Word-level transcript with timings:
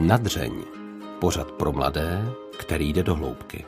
Nadřeň. 0.00 0.52
Pořad 1.20 1.52
pro 1.52 1.72
mladé, 1.72 2.32
který 2.58 2.92
jde 2.92 3.02
do 3.02 3.14
hloubky. 3.14 3.64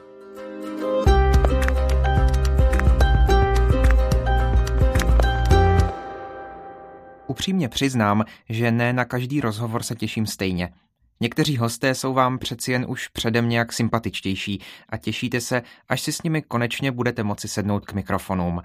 Upřímně 7.26 7.68
přiznám, 7.68 8.24
že 8.48 8.70
ne 8.70 8.92
na 8.92 9.04
každý 9.04 9.40
rozhovor 9.40 9.82
se 9.82 9.94
těším 9.94 10.26
stejně. 10.26 10.72
Někteří 11.20 11.56
hosté 11.56 11.94
jsou 11.94 12.14
vám 12.14 12.38
přeci 12.38 12.72
jen 12.72 12.86
už 12.88 13.08
předem 13.08 13.48
nějak 13.48 13.72
sympatičtější 13.72 14.62
a 14.88 14.96
těšíte 14.96 15.40
se, 15.40 15.62
až 15.88 16.00
si 16.00 16.12
s 16.12 16.22
nimi 16.22 16.42
konečně 16.42 16.92
budete 16.92 17.22
moci 17.22 17.48
sednout 17.48 17.86
k 17.86 17.92
mikrofonům. 17.92 18.62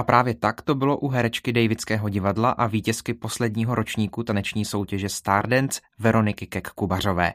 A 0.00 0.02
právě 0.02 0.34
tak 0.34 0.62
to 0.62 0.74
bylo 0.74 0.98
u 0.98 1.08
herečky 1.08 1.52
Davidského 1.52 2.08
divadla 2.08 2.50
a 2.50 2.66
vítězky 2.66 3.14
posledního 3.14 3.74
ročníku 3.74 4.22
taneční 4.22 4.64
soutěže 4.64 5.08
Stardance 5.08 5.80
Veroniky 5.98 6.46
Kek 6.46 6.68
Kubařové. 6.68 7.32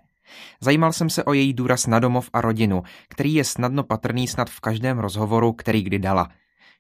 Zajímal 0.62 0.94
jsem 0.94 1.10
se 1.10 1.24
o 1.24 1.34
její 1.34 1.54
důraz 1.54 1.88
na 1.88 2.00
domov 2.00 2.30
a 2.34 2.42
rodinu, 2.42 2.84
který 3.10 3.34
je 3.34 3.44
snadno 3.44 3.84
patrný 3.84 4.28
snad 4.28 4.50
v 4.50 4.60
každém 4.60 5.00
rozhovoru, 5.00 5.54
který 5.54 5.82
kdy 5.82 6.00
dala. 6.00 6.30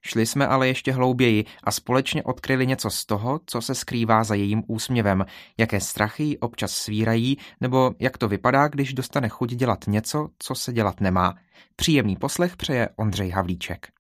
Šli 0.01 0.25
jsme 0.25 0.47
ale 0.47 0.67
ještě 0.67 0.91
hlouběji 0.91 1.45
a 1.63 1.71
společně 1.71 2.23
odkryli 2.23 2.67
něco 2.67 2.89
z 2.89 3.05
toho, 3.05 3.39
co 3.45 3.61
se 3.61 3.75
skrývá 3.75 4.23
za 4.23 4.35
jejím 4.35 4.63
úsměvem, 4.67 5.25
jaké 5.57 5.79
strachy 5.79 6.23
ji 6.23 6.37
občas 6.37 6.71
svírají, 6.71 7.37
nebo 7.61 7.91
jak 7.99 8.17
to 8.17 8.27
vypadá, 8.27 8.67
když 8.67 8.93
dostane 8.93 9.29
chuť 9.29 9.53
dělat 9.53 9.79
něco, 9.87 10.29
co 10.39 10.55
se 10.55 10.73
dělat 10.73 11.01
nemá. 11.01 11.33
Příjemný 11.75 12.15
poslech 12.15 12.57
přeje 12.57 12.89
Ondřej 12.95 13.29
Havlíček. 13.29 13.94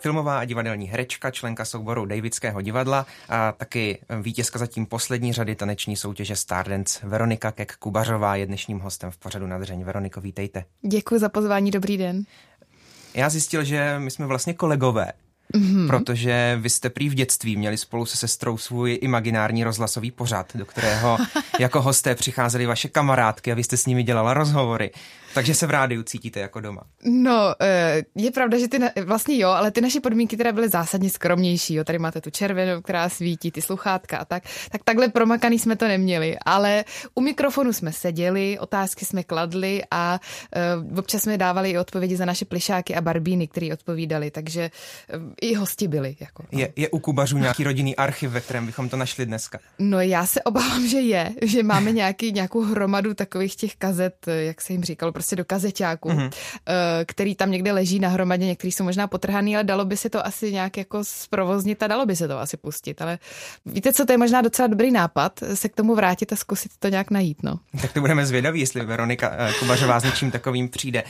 Filmová 0.00 0.38
a 0.38 0.44
divadelní 0.44 0.86
herečka, 0.86 1.30
členka 1.30 1.64
souboru 1.64 2.06
Davidského 2.06 2.62
divadla 2.62 3.06
a 3.28 3.52
taky 3.52 3.98
vítězka 4.20 4.58
zatím 4.58 4.86
poslední 4.86 5.32
řady 5.32 5.54
taneční 5.54 5.96
soutěže 5.96 6.36
Stardance 6.36 7.06
Veronika 7.06 7.52
Kek 7.52 7.76
Kubařová 7.76 8.36
je 8.36 8.46
dnešním 8.46 8.78
hostem 8.78 9.10
v 9.10 9.16
pořadu 9.16 9.46
Nadřeň. 9.46 9.84
Veroniko, 9.84 10.20
vítejte. 10.20 10.64
Děkuji 10.82 11.20
za 11.20 11.28
pozvání, 11.28 11.70
dobrý 11.70 11.96
den. 11.96 12.24
Já 13.14 13.28
zjistil, 13.28 13.64
že 13.64 13.94
my 13.98 14.10
jsme 14.10 14.26
vlastně 14.26 14.54
kolegové, 14.54 15.12
Mm-hmm. 15.54 15.86
Protože 15.86 16.58
vy 16.60 16.70
jste 16.70 16.90
prý 16.90 17.08
v 17.08 17.14
dětství 17.14 17.56
měli 17.56 17.76
spolu 17.76 18.06
se 18.06 18.16
sestrou 18.16 18.58
svůj 18.58 18.98
imaginární 19.02 19.64
rozhlasový 19.64 20.10
pořad, 20.10 20.46
do 20.54 20.66
kterého 20.66 21.18
jako 21.58 21.82
hosté 21.82 22.14
přicházely 22.14 22.66
vaše 22.66 22.88
kamarádky 22.88 23.52
a 23.52 23.54
vy 23.54 23.64
jste 23.64 23.76
s 23.76 23.86
nimi 23.86 24.02
dělala 24.02 24.34
rozhovory. 24.34 24.90
Takže 25.38 25.54
se 25.54 25.66
v 25.66 25.70
rádiu 25.70 26.02
cítíte 26.02 26.40
jako 26.40 26.60
doma. 26.60 26.82
No, 27.04 27.54
eh, 27.60 28.02
je 28.14 28.30
pravda, 28.30 28.58
že 28.58 28.68
ty, 28.68 28.78
na, 28.78 28.88
vlastně 29.04 29.38
jo, 29.38 29.48
ale 29.48 29.70
ty 29.70 29.80
naše 29.80 30.00
podmínky 30.00 30.36
teda 30.36 30.52
byly 30.52 30.68
zásadně 30.68 31.10
skromnější. 31.10 31.74
Jo. 31.74 31.84
Tady 31.84 31.98
máte 31.98 32.20
tu 32.20 32.30
červenou, 32.30 32.82
která 32.82 33.08
svítí, 33.08 33.50
ty 33.50 33.62
sluchátka 33.62 34.18
a 34.18 34.24
tak. 34.24 34.42
Tak 34.70 34.84
takhle 34.84 35.08
promakaný 35.08 35.58
jsme 35.58 35.76
to 35.76 35.88
neměli, 35.88 36.36
ale 36.44 36.84
u 37.14 37.20
mikrofonu 37.20 37.72
jsme 37.72 37.92
seděli, 37.92 38.58
otázky 38.58 39.04
jsme 39.04 39.22
kladli 39.22 39.82
a 39.90 40.20
uh, 40.90 40.98
občas 40.98 41.22
jsme 41.22 41.38
dávali 41.38 41.70
i 41.70 41.78
odpovědi 41.78 42.16
za 42.16 42.24
naše 42.24 42.44
plišáky 42.44 42.94
a 42.94 43.00
barbíny, 43.00 43.48
které 43.48 43.72
odpovídali, 43.72 44.30
takže 44.30 44.70
uh, 45.14 45.22
i 45.40 45.54
hosti 45.54 45.88
byli. 45.88 46.16
Jako, 46.20 46.42
no. 46.52 46.58
je, 46.58 46.72
je 46.76 46.88
u 46.88 46.98
Kubařů 46.98 47.38
nějaký 47.38 47.64
rodinný 47.64 47.96
archiv, 47.96 48.30
ve 48.30 48.40
kterém 48.40 48.66
bychom 48.66 48.88
to 48.88 48.96
našli 48.96 49.26
dneska? 49.26 49.58
No 49.78 50.00
já 50.00 50.26
se 50.26 50.42
obávám, 50.42 50.86
že 50.86 50.98
je, 50.98 51.30
že 51.42 51.62
máme 51.62 51.92
nějaký, 51.92 52.32
nějakou 52.32 52.60
hromadu 52.60 53.14
takových 53.14 53.56
těch 53.56 53.76
kazet, 53.76 54.26
jak 54.26 54.60
se 54.60 54.72
jim 54.72 54.84
říkalo, 54.84 55.12
prostě 55.12 55.27
do 55.36 55.44
kazeťáku, 55.44 56.08
mm-hmm. 56.08 56.30
který 57.06 57.34
tam 57.34 57.50
někde 57.50 57.72
leží 57.72 57.98
na 57.98 58.08
hromadě, 58.08 58.46
některý 58.46 58.72
jsou 58.72 58.84
možná 58.84 59.06
potrhaný, 59.06 59.56
ale 59.56 59.64
dalo 59.64 59.84
by 59.84 59.96
se 59.96 60.10
to 60.10 60.26
asi 60.26 60.52
nějak 60.52 60.76
jako 60.76 61.04
zprovoznit 61.04 61.82
a 61.82 61.86
dalo 61.86 62.06
by 62.06 62.16
se 62.16 62.28
to 62.28 62.38
asi 62.38 62.56
pustit. 62.56 63.02
Ale 63.02 63.18
víte 63.66 63.92
co, 63.92 64.04
to 64.04 64.12
je 64.12 64.18
možná 64.18 64.42
docela 64.42 64.68
dobrý 64.68 64.90
nápad, 64.90 65.40
se 65.54 65.68
k 65.68 65.74
tomu 65.74 65.94
vrátit 65.94 66.32
a 66.32 66.36
zkusit 66.36 66.72
to 66.78 66.88
nějak 66.88 67.10
najít. 67.10 67.42
No. 67.42 67.58
Tak 67.82 67.92
to 67.92 68.00
budeme 68.00 68.26
zvědaví, 68.26 68.60
jestli 68.60 68.84
Veronika 68.84 69.28
uh, 69.28 69.52
Kubařová 69.58 70.00
s 70.00 70.04
něčím 70.04 70.30
takovým 70.30 70.68
přijde. 70.68 71.04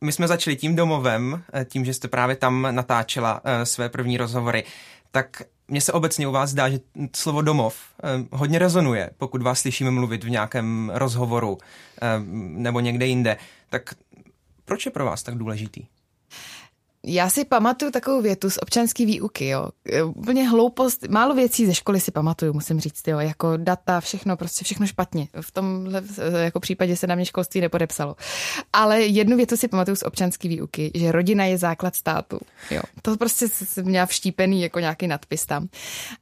My 0.00 0.12
jsme 0.12 0.28
začali 0.28 0.56
tím 0.56 0.76
domovem, 0.76 1.42
tím, 1.64 1.84
že 1.84 1.94
jste 1.94 2.08
právě 2.08 2.36
tam 2.36 2.68
natáčela 2.70 3.40
své 3.64 3.88
první 3.88 4.16
rozhovory. 4.16 4.64
Tak 5.10 5.42
mně 5.68 5.80
se 5.80 5.92
obecně 5.92 6.28
u 6.28 6.32
vás 6.32 6.50
zdá, 6.50 6.70
že 6.70 6.80
slovo 7.16 7.42
domov 7.42 7.76
eh, 8.04 8.26
hodně 8.32 8.58
rezonuje, 8.58 9.10
pokud 9.18 9.42
vás 9.42 9.60
slyšíme 9.60 9.90
mluvit 9.90 10.24
v 10.24 10.30
nějakém 10.30 10.92
rozhovoru 10.94 11.58
eh, 12.02 12.06
nebo 12.36 12.80
někde 12.80 13.06
jinde. 13.06 13.36
Tak 13.70 13.94
proč 14.64 14.86
je 14.86 14.92
pro 14.92 15.04
vás 15.04 15.22
tak 15.22 15.34
důležitý? 15.34 15.86
Já 17.06 17.30
si 17.30 17.44
pamatuju 17.44 17.90
takovou 17.90 18.22
větu 18.22 18.50
z 18.50 18.58
občanské 18.62 19.06
výuky, 19.06 19.48
jo. 19.48 19.68
Úplně 20.04 20.48
hloupost, 20.48 21.08
málo 21.08 21.34
věcí 21.34 21.66
ze 21.66 21.74
školy 21.74 22.00
si 22.00 22.10
pamatuju, 22.10 22.52
musím 22.52 22.80
říct, 22.80 23.08
jo. 23.08 23.18
Jako 23.18 23.56
data, 23.56 24.00
všechno, 24.00 24.36
prostě 24.36 24.64
všechno 24.64 24.86
špatně. 24.86 25.28
V 25.40 25.50
tomhle 25.50 26.02
jako 26.42 26.60
případě 26.60 26.96
se 26.96 27.06
na 27.06 27.14
mě 27.14 27.24
školství 27.24 27.60
nepodepsalo. 27.60 28.16
Ale 28.72 29.00
jednu 29.00 29.36
větu 29.36 29.56
si 29.56 29.68
pamatuju 29.68 29.96
z 29.96 30.02
občanské 30.02 30.48
výuky, 30.48 30.90
že 30.94 31.12
rodina 31.12 31.44
je 31.44 31.58
základ 31.58 31.94
státu, 31.94 32.38
jo. 32.70 32.82
To 33.02 33.16
prostě 33.16 33.48
jsem 33.48 33.84
měla 33.84 34.06
vštípený 34.06 34.62
jako 34.62 34.80
nějaký 34.80 35.06
nadpis 35.06 35.46
tam. 35.46 35.68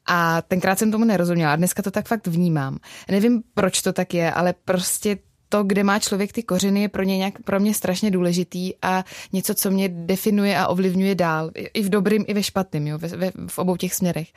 A 0.06 0.42
tenkrát 0.42 0.78
jsem 0.78 0.92
tomu 0.92 1.04
nerozuměla, 1.04 1.56
dneska 1.56 1.82
to 1.82 1.91
tak 1.91 2.08
fakt 2.08 2.26
vnímám. 2.26 2.78
Nevím, 3.10 3.42
proč 3.54 3.82
to 3.82 3.92
tak 3.92 4.14
je, 4.14 4.32
ale 4.32 4.54
prostě 4.64 5.18
to, 5.50 5.65
kde 5.65 5.84
má 5.84 5.99
člověk 5.99 6.33
ty 6.33 6.43
kořeny, 6.43 6.83
je 6.83 6.88
pro, 6.88 7.03
ně 7.03 7.19
nějak, 7.19 7.34
pro 7.44 7.61
mě 7.61 7.75
strašně 7.75 8.11
důležitý 8.11 8.72
a 8.83 9.05
něco, 9.33 9.55
co 9.55 9.71
mě 9.71 9.88
definuje 9.88 10.59
a 10.59 10.69
ovlivňuje 10.69 11.15
dál. 11.15 11.50
I 11.55 11.83
v 11.83 11.88
dobrým, 11.88 12.25
i 12.27 12.34
ve 12.34 12.43
špatným, 12.43 12.87
jo, 12.87 12.99
ve, 12.99 13.09
ve, 13.09 13.33
v 13.47 13.59
obou 13.59 13.77
těch 13.77 13.94
směrech. 13.94 14.28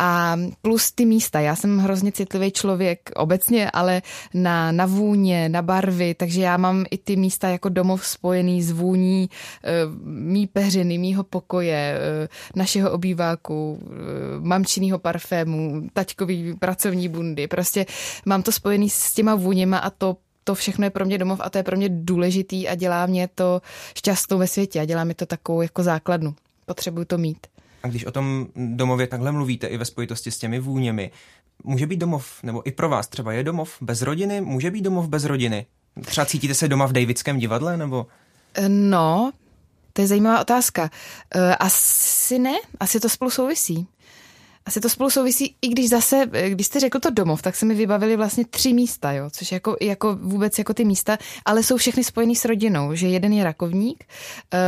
A 0.00 0.36
plus 0.62 0.92
ty 0.92 1.04
místa. 1.04 1.40
Já 1.40 1.56
jsem 1.56 1.78
hrozně 1.78 2.12
citlivý 2.12 2.50
člověk 2.50 3.10
obecně, 3.16 3.70
ale 3.70 4.02
na, 4.34 4.72
na 4.72 4.86
vůně, 4.86 5.48
na 5.48 5.62
barvy, 5.62 6.14
takže 6.14 6.40
já 6.42 6.56
mám 6.56 6.84
i 6.90 6.98
ty 6.98 7.16
místa 7.16 7.48
jako 7.48 7.68
domov 7.68 8.06
spojený 8.06 8.62
s 8.62 8.70
vůní 8.70 9.28
uh, 9.28 10.06
mý 10.06 10.46
peřiny, 10.46 10.98
mýho 10.98 11.24
pokoje, 11.24 11.98
uh, 11.98 12.26
našeho 12.56 12.90
obýváku, 12.90 13.78
uh, 13.82 13.88
mamčinýho 14.40 14.98
parfému, 14.98 15.88
taťkový 15.92 16.54
pracovní 16.54 17.08
bundy. 17.08 17.48
Prostě 17.48 17.86
mám 18.26 18.42
to 18.42 18.52
spojený 18.52 18.90
s 18.90 19.14
těma 19.14 19.34
vůněma 19.34 19.78
a 19.78 19.90
to 19.90 20.16
to 20.46 20.54
všechno 20.54 20.86
je 20.86 20.90
pro 20.90 21.04
mě 21.04 21.18
domov 21.18 21.40
a 21.42 21.50
to 21.50 21.58
je 21.58 21.64
pro 21.64 21.76
mě 21.76 21.88
důležitý 21.88 22.68
a 22.68 22.74
dělá 22.74 23.06
mě 23.06 23.28
to 23.34 23.62
šťastnou 23.94 24.38
ve 24.38 24.46
světě 24.46 24.80
a 24.80 24.84
dělá 24.84 25.04
mi 25.04 25.14
to 25.14 25.26
takovou 25.26 25.62
jako 25.62 25.82
základnu. 25.82 26.34
Potřebuju 26.66 27.04
to 27.04 27.18
mít. 27.18 27.46
A 27.82 27.88
když 27.88 28.04
o 28.04 28.10
tom 28.10 28.46
domově 28.56 29.06
takhle 29.06 29.32
mluvíte 29.32 29.66
i 29.66 29.76
ve 29.76 29.84
spojitosti 29.84 30.30
s 30.30 30.38
těmi 30.38 30.60
vůněmi, 30.60 31.10
může 31.64 31.86
být 31.86 31.96
domov, 31.96 32.42
nebo 32.42 32.68
i 32.68 32.72
pro 32.72 32.88
vás 32.88 33.08
třeba 33.08 33.32
je 33.32 33.44
domov 33.44 33.76
bez 33.80 34.02
rodiny, 34.02 34.40
může 34.40 34.70
být 34.70 34.82
domov 34.82 35.08
bez 35.08 35.24
rodiny? 35.24 35.66
Třeba 36.04 36.24
cítíte 36.24 36.54
se 36.54 36.68
doma 36.68 36.86
v 36.86 36.92
Davidském 36.92 37.38
divadle, 37.38 37.76
nebo? 37.76 38.06
No, 38.68 39.32
to 39.92 40.02
je 40.02 40.06
zajímavá 40.08 40.40
otázka. 40.40 40.90
E, 41.34 41.56
asi 41.56 42.38
ne, 42.38 42.54
asi 42.80 43.00
to 43.00 43.08
spolu 43.08 43.30
souvisí. 43.30 43.88
Asi 44.66 44.80
to 44.80 44.88
spolu 44.88 45.10
souvisí, 45.10 45.54
i 45.62 45.68
když 45.68 45.88
zase, 45.88 46.26
když 46.48 46.66
jste 46.66 46.80
řekl 46.80 47.00
to 47.00 47.10
domov, 47.10 47.42
tak 47.42 47.56
se 47.56 47.66
mi 47.66 47.74
vybavili 47.74 48.16
vlastně 48.16 48.44
tři 48.50 48.72
místa, 48.72 49.12
jo, 49.12 49.30
což 49.30 49.52
jako, 49.52 49.76
jako 49.80 50.16
vůbec 50.20 50.58
jako 50.58 50.74
ty 50.74 50.84
místa, 50.84 51.18
ale 51.44 51.62
jsou 51.62 51.76
všechny 51.76 52.04
spojený 52.04 52.36
s 52.36 52.44
rodinou, 52.44 52.94
že 52.94 53.06
jeden 53.06 53.32
je 53.32 53.44
Rakovník, 53.44 54.04
uh, 54.04 54.58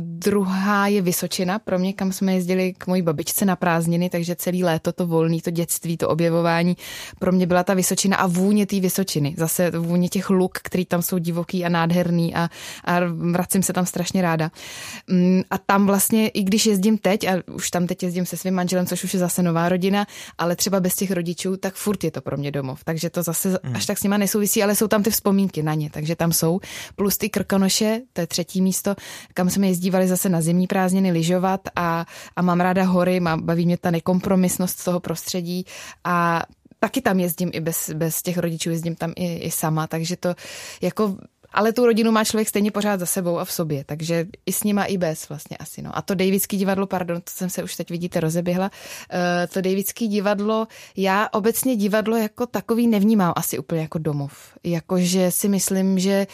druhá 0.00 0.86
je 0.86 1.02
Vysočina, 1.02 1.58
pro 1.58 1.78
mě, 1.78 1.92
kam 1.92 2.12
jsme 2.12 2.34
jezdili 2.34 2.74
k 2.78 2.86
mojí 2.86 3.02
babičce 3.02 3.44
na 3.44 3.56
prázdniny, 3.56 4.10
takže 4.10 4.36
celý 4.36 4.64
léto 4.64 4.92
to 4.92 5.06
volný, 5.06 5.40
to 5.40 5.50
dětství, 5.50 5.96
to 5.96 6.08
objevování, 6.08 6.76
pro 7.18 7.32
mě 7.32 7.46
byla 7.46 7.64
ta 7.64 7.74
Vysočina 7.74 8.16
a 8.16 8.26
vůně 8.26 8.66
té 8.66 8.80
Vysočiny, 8.80 9.34
zase 9.38 9.70
vůně 9.70 10.08
těch 10.08 10.30
luk, 10.30 10.58
který 10.62 10.84
tam 10.84 11.02
jsou 11.02 11.18
divoký 11.18 11.64
a 11.64 11.68
nádherný 11.68 12.34
a, 12.34 12.50
a 12.84 13.00
vracím 13.32 13.62
se 13.62 13.72
tam 13.72 13.86
strašně 13.86 14.22
ráda. 14.22 14.50
Um, 15.10 15.42
a 15.50 15.58
tam 15.58 15.86
vlastně, 15.86 16.28
i 16.28 16.42
když 16.42 16.66
jezdím 16.66 16.98
teď, 16.98 17.24
a 17.24 17.42
už 17.52 17.70
tam 17.70 17.86
teď 17.86 18.02
jezdím 18.02 18.26
se 18.26 18.36
svým 18.36 18.54
manželem, 18.54 18.86
což 18.86 19.04
už 19.04 19.14
je 19.14 19.20
zase 19.20 19.45
nová 19.46 19.68
rodina, 19.68 20.06
ale 20.38 20.56
třeba 20.56 20.80
bez 20.80 20.96
těch 20.96 21.10
rodičů, 21.10 21.56
tak 21.56 21.74
furt 21.74 22.04
je 22.04 22.10
to 22.10 22.20
pro 22.20 22.36
mě 22.36 22.50
domov. 22.50 22.84
Takže 22.84 23.10
to 23.10 23.22
zase 23.22 23.48
mm. 23.48 23.76
až 23.76 23.86
tak 23.86 23.98
s 23.98 24.02
nima 24.02 24.16
nesouvisí, 24.16 24.62
ale 24.62 24.74
jsou 24.74 24.88
tam 24.88 25.02
ty 25.02 25.10
vzpomínky 25.10 25.62
na 25.62 25.74
ně, 25.74 25.90
takže 25.90 26.16
tam 26.16 26.32
jsou. 26.32 26.60
Plus 26.96 27.18
ty 27.18 27.28
Krkonoše, 27.28 28.00
to 28.12 28.20
je 28.20 28.26
třetí 28.26 28.62
místo, 28.62 28.94
kam 29.34 29.50
jsme 29.50 29.66
jezdívali 29.66 30.08
zase 30.08 30.28
na 30.28 30.40
zimní 30.40 30.66
prázdniny 30.66 31.12
lyžovat 31.12 31.60
a, 31.76 32.06
a 32.36 32.42
mám 32.42 32.60
ráda 32.60 32.84
hory, 32.84 33.20
mám, 33.20 33.42
baví 33.42 33.66
mě 33.66 33.76
ta 33.76 33.90
nekompromisnost 33.90 34.84
toho 34.84 35.00
prostředí 35.00 35.64
a 36.04 36.42
taky 36.80 37.00
tam 37.00 37.20
jezdím 37.20 37.50
i 37.52 37.60
bez, 37.60 37.90
bez 37.90 38.22
těch 38.22 38.38
rodičů, 38.38 38.70
jezdím 38.70 38.94
tam 38.94 39.12
i, 39.16 39.36
i 39.36 39.50
sama, 39.50 39.86
takže 39.86 40.16
to 40.16 40.34
jako 40.82 41.16
ale 41.56 41.72
tu 41.72 41.86
rodinu 41.86 42.12
má 42.12 42.24
člověk 42.24 42.48
stejně 42.48 42.70
pořád 42.70 43.00
za 43.00 43.06
sebou 43.06 43.38
a 43.38 43.44
v 43.44 43.52
sobě, 43.52 43.84
takže 43.84 44.26
i 44.46 44.52
s 44.52 44.64
nima 44.64 44.84
i 44.84 44.98
bez 44.98 45.28
vlastně 45.28 45.56
asi. 45.56 45.82
No. 45.82 45.98
A 45.98 46.02
to 46.02 46.14
Davidský 46.14 46.56
divadlo, 46.56 46.86
pardon, 46.86 47.20
to 47.20 47.30
jsem 47.30 47.50
se 47.50 47.62
už 47.62 47.76
teď 47.76 47.90
vidíte 47.90 48.20
rozeběhla, 48.20 48.70
uh, 48.70 49.18
to 49.52 49.60
Davidský 49.60 50.08
divadlo, 50.08 50.66
já 50.96 51.28
obecně 51.32 51.76
divadlo 51.76 52.16
jako 52.16 52.46
takový 52.46 52.86
nevnímám 52.86 53.32
asi 53.36 53.58
úplně 53.58 53.80
jako 53.80 53.98
domov. 53.98 54.32
Jakože 54.64 55.30
si 55.30 55.48
myslím, 55.48 55.98
že 55.98 56.26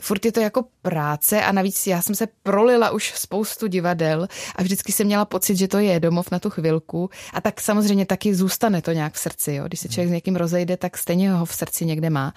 furt 0.00 0.24
je 0.24 0.32
to 0.32 0.40
jako 0.40 0.64
práce 0.82 1.42
a 1.42 1.52
navíc 1.52 1.86
já 1.86 2.02
jsem 2.02 2.14
se 2.14 2.28
prolila 2.42 2.90
už 2.90 3.12
spoustu 3.16 3.66
divadel 3.66 4.28
a 4.56 4.62
vždycky 4.62 4.92
jsem 4.92 5.06
měla 5.06 5.24
pocit, 5.24 5.56
že 5.56 5.68
to 5.68 5.78
je 5.78 6.00
domov 6.00 6.30
na 6.30 6.38
tu 6.38 6.50
chvilku 6.50 7.10
a 7.32 7.40
tak 7.40 7.60
samozřejmě 7.60 8.06
taky 8.06 8.34
zůstane 8.34 8.82
to 8.82 8.92
nějak 8.92 9.14
v 9.14 9.18
srdci. 9.18 9.54
Jo. 9.54 9.64
Když 9.66 9.80
se 9.80 9.88
člověk 9.88 10.08
s 10.08 10.12
někým 10.12 10.36
rozejde, 10.36 10.76
tak 10.76 10.98
stejně 10.98 11.32
ho 11.32 11.44
v 11.44 11.54
srdci 11.54 11.86
někde 11.86 12.10
má. 12.10 12.34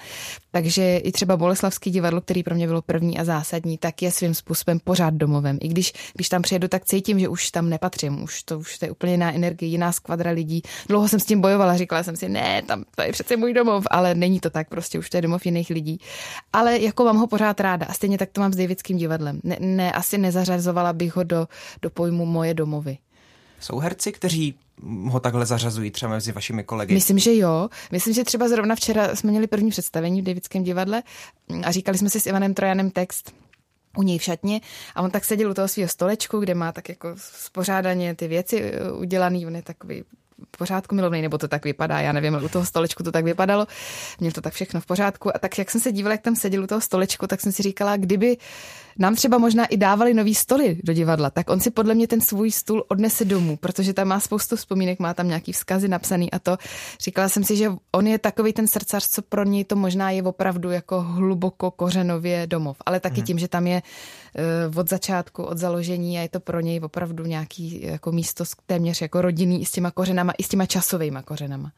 Takže 0.52 0.98
i 0.98 1.12
třeba 1.12 1.38
Boleslavský 1.38 1.92
divadlo, 1.92 2.22
který 2.30 2.44
pro 2.44 2.56
mě 2.56 2.68
bylo 2.68 2.82
první 2.82 3.20
a 3.20 3.24
zásadní, 3.24 3.78
tak 3.78 4.02
je 4.02 4.12
svým 4.12 4.34
způsobem 4.34 4.80
pořád 4.84 5.14
domovem. 5.14 5.58
I 5.62 5.68
když, 5.68 5.94
když 6.14 6.30
tam 6.30 6.42
přijedu, 6.42 6.68
tak 6.68 6.86
cítím, 6.86 7.20
že 7.20 7.28
už 7.28 7.52
tam 7.52 7.70
nepatřím. 7.70 8.24
Už 8.24 8.44
to, 8.44 8.60
už 8.60 8.78
to 8.78 8.86
je 8.86 8.92
úplně 8.92 9.12
jiná 9.12 9.34
energie, 9.34 9.70
jiná 9.70 9.92
skvadra 9.92 10.32
lidí. 10.32 10.62
Dlouho 10.88 11.08
jsem 11.08 11.20
s 11.20 11.26
tím 11.26 11.42
bojovala, 11.42 11.78
říkala 11.78 12.04
jsem 12.04 12.16
si, 12.16 12.30
ne, 12.30 12.62
tam 12.62 12.84
to 12.96 13.02
je 13.02 13.12
přece 13.12 13.38
můj 13.38 13.54
domov, 13.54 13.88
ale 13.92 14.16
není 14.16 14.40
to 14.40 14.50
tak, 14.50 14.70
prostě 14.70 15.00
už 15.00 15.10
to 15.10 15.18
je 15.18 15.22
domov 15.22 15.46
jiných 15.46 15.70
lidí. 15.70 16.00
Ale 16.54 16.80
jako 16.80 17.04
mám 17.04 17.18
ho 17.18 17.28
pořád 17.28 17.60
ráda 17.60 17.86
a 17.86 17.94
stejně 17.94 18.18
tak 18.18 18.30
to 18.32 18.42
mám 18.42 18.54
s 18.54 18.56
Davidským 18.56 18.98
divadlem. 18.98 19.40
Ne, 19.44 19.58
ne 19.60 19.92
asi 19.92 20.18
nezařazovala 20.18 20.94
bych 20.94 21.16
ho 21.16 21.24
do, 21.24 21.48
do 21.82 21.90
pojmu 21.90 22.26
moje 22.26 22.54
domovy. 22.54 22.98
Jsou 23.60 23.78
herci, 23.78 24.12
kteří 24.12 24.56
ho 24.84 25.20
takhle 25.20 25.46
zařazují 25.46 25.92
třeba 25.92 26.12
mezi 26.12 26.32
vašimi 26.32 26.64
kolegy? 26.64 26.94
Myslím, 26.94 27.20
že 27.20 27.36
jo. 27.36 27.70
Myslím, 27.92 28.14
že 28.14 28.24
třeba 28.24 28.48
zrovna 28.50 28.76
včera 28.76 29.16
jsme 29.16 29.32
měli 29.32 29.48
první 29.48 29.70
představení 29.70 30.22
v 30.22 30.26
Davidském 30.26 30.64
divadle 30.64 31.04
a 31.64 31.72
říkali 31.72 31.98
jsme 31.98 32.10
si 32.10 32.20
s 32.20 32.26
Ivanem 32.26 32.54
Trojanem 32.54 32.92
text 32.92 33.34
u 33.98 34.04
něj 34.04 34.18
v 34.18 34.24
šatně 34.24 34.62
a 34.96 35.02
on 35.02 35.12
tak 35.12 35.26
seděl 35.26 35.52
u 35.52 35.54
toho 35.54 35.68
svého 35.68 35.90
stolečku, 35.90 36.40
kde 36.40 36.56
má 36.56 36.72
tak 36.72 36.90
jako 36.90 37.10
spořádaně 37.18 38.16
ty 38.16 38.28
věci 38.28 38.62
eh, 38.62 38.92
udělaný, 38.92 39.48
on 39.48 39.56
je 39.56 39.62
takový 39.62 40.04
pořádku 40.58 40.96
milovný, 40.96 41.22
nebo 41.22 41.38
to 41.38 41.48
tak 41.48 41.66
vypadá, 41.66 42.00
já 42.00 42.12
nevím, 42.12 42.40
u 42.46 42.50
toho 42.50 42.66
stolečku 42.66 43.04
to 43.04 43.12
tak 43.12 43.26
vypadalo, 43.26 43.68
měl 44.20 44.32
to 44.32 44.42
tak 44.42 44.54
všechno 44.54 44.82
v 44.82 44.86
pořádku. 44.86 45.36
A 45.36 45.40
tak 45.40 45.58
jak 45.58 45.72
jsem 45.72 45.82
se 45.82 45.92
dívala, 45.92 46.14
jak 46.14 46.22
tam 46.22 46.36
seděl 46.36 46.64
u 46.64 46.68
toho 46.68 46.82
stolečku, 46.82 47.28
tak 47.28 47.42
jsem 47.42 47.52
si 47.52 47.64
říkala, 47.64 47.98
kdyby 47.98 48.38
nám 49.00 49.16
třeba 49.16 49.38
možná 49.38 49.66
i 49.66 49.78
dávali 49.78 50.14
nový 50.14 50.36
stoly 50.36 50.78
do 50.84 50.94
divadla, 50.94 51.30
tak 51.30 51.50
on 51.50 51.60
si 51.60 51.72
podle 51.72 51.96
mě 51.96 52.08
ten 52.08 52.22
svůj 52.22 52.52
stůl 52.52 52.84
odnese 52.88 53.26
domů, 53.26 53.58
protože 53.58 53.94
tam 53.94 54.08
má 54.08 54.20
spoustu 54.20 54.56
vzpomínek, 54.56 55.00
má 55.00 55.14
tam 55.14 55.28
nějaký 55.28 55.52
vzkazy 55.52 55.88
napsaný 55.88 56.32
a 56.32 56.40
to. 56.40 56.58
Říkala 57.02 57.30
jsem 57.30 57.44
si, 57.44 57.56
že 57.56 57.72
on 57.92 58.08
je 58.08 58.20
takový 58.20 58.54
ten 58.54 58.68
srdcař, 58.68 59.08
co 59.08 59.22
pro 59.22 59.44
něj 59.44 59.64
to 59.64 59.76
možná 59.76 60.12
je 60.12 60.24
opravdu 60.24 60.72
jako 60.72 61.02
hluboko 61.02 61.72
kořenově 61.72 62.48
domov, 62.48 62.78
ale 62.86 63.00
taky 63.00 63.16
hmm. 63.16 63.26
tím, 63.26 63.40
že 63.40 63.48
tam 63.48 63.68
je 63.68 63.82
uh, 64.72 64.80
od 64.80 64.90
začátku, 64.90 65.44
od 65.44 65.58
založení 65.58 66.20
a 66.20 66.22
je 66.22 66.30
to 66.30 66.40
pro 66.40 66.60
něj 66.60 66.80
opravdu 66.84 67.26
nějaký 67.26 67.82
jako 67.84 68.12
místo 68.12 68.44
téměř 68.66 69.02
jako 69.02 69.22
rodinný 69.22 69.62
i 69.62 69.66
s 69.66 69.72
těma 69.72 69.92
kořenama, 69.92 70.34
i 70.38 70.44
s 70.44 70.48
těma 70.48 70.66
časovými 70.66 71.20
kořenama. 71.26 71.72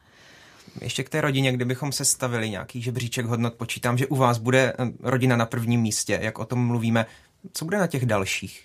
Ještě 0.80 1.04
k 1.04 1.08
té 1.08 1.20
rodině, 1.20 1.52
kdybychom 1.52 1.92
se 1.92 2.04
stavili 2.04 2.50
nějaký 2.50 2.82
žebříček 2.82 3.26
hodnot, 3.26 3.54
počítám, 3.54 3.98
že 3.98 4.06
u 4.06 4.16
vás 4.16 4.38
bude 4.38 4.72
eh, 4.78 4.92
rodina 5.02 5.36
na 5.36 5.46
prvním 5.46 5.80
místě, 5.80 6.18
jak 6.22 6.38
o 6.38 6.44
tom 6.44 6.66
mluvíme. 6.66 7.06
Co 7.52 7.64
bude 7.64 7.78
na 7.78 7.86
těch 7.86 8.06
dalších? 8.06 8.64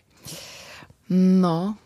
No, 1.09 1.77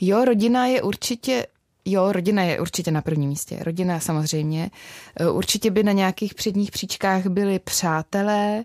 jo, 0.00 0.24
rodina 0.24 0.66
je 0.66 0.82
určitě 0.82 1.46
Jo, 1.84 2.12
rodina 2.12 2.42
je 2.42 2.60
určitě 2.60 2.90
na 2.90 3.02
prvním 3.02 3.28
místě. 3.28 3.58
Rodina 3.60 4.00
samozřejmě. 4.00 4.70
Eh, 5.16 5.30
určitě 5.30 5.70
by 5.70 5.82
na 5.82 5.92
nějakých 5.92 6.34
předních 6.34 6.70
příčkách 6.70 7.26
byli 7.26 7.58
přátelé, 7.58 8.64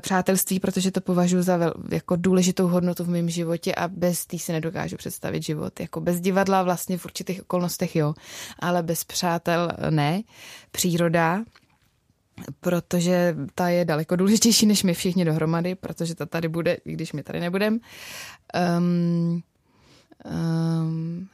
přátelství, 0.00 0.60
protože 0.60 0.90
to 0.90 1.00
považuji 1.00 1.42
za 1.42 1.56
vel, 1.56 1.74
jako 1.90 2.16
důležitou 2.16 2.68
hodnotu 2.68 3.04
v 3.04 3.08
mém 3.08 3.30
životě 3.30 3.74
a 3.74 3.88
bez 3.88 4.26
tý 4.26 4.38
si 4.38 4.52
nedokážu 4.52 4.96
představit 4.96 5.42
život. 5.42 5.80
Jako 5.80 6.00
bez 6.00 6.20
divadla 6.20 6.62
vlastně 6.62 6.98
v 6.98 7.04
určitých 7.04 7.42
okolnostech 7.42 7.96
jo, 7.96 8.14
ale 8.58 8.82
bez 8.82 9.04
přátel 9.04 9.72
ne. 9.90 10.22
Příroda, 10.72 11.44
protože 12.60 13.36
ta 13.54 13.68
je 13.68 13.84
daleko 13.84 14.16
důležitější 14.16 14.66
než 14.66 14.82
my 14.82 14.94
všichni 14.94 15.24
dohromady, 15.24 15.74
protože 15.74 16.14
ta 16.14 16.26
tady 16.26 16.48
bude, 16.48 16.72
i 16.84 16.92
když 16.92 17.12
my 17.12 17.22
tady 17.22 17.40
nebudeme. 17.40 17.78
Um, 18.78 19.42
um, 20.24 21.28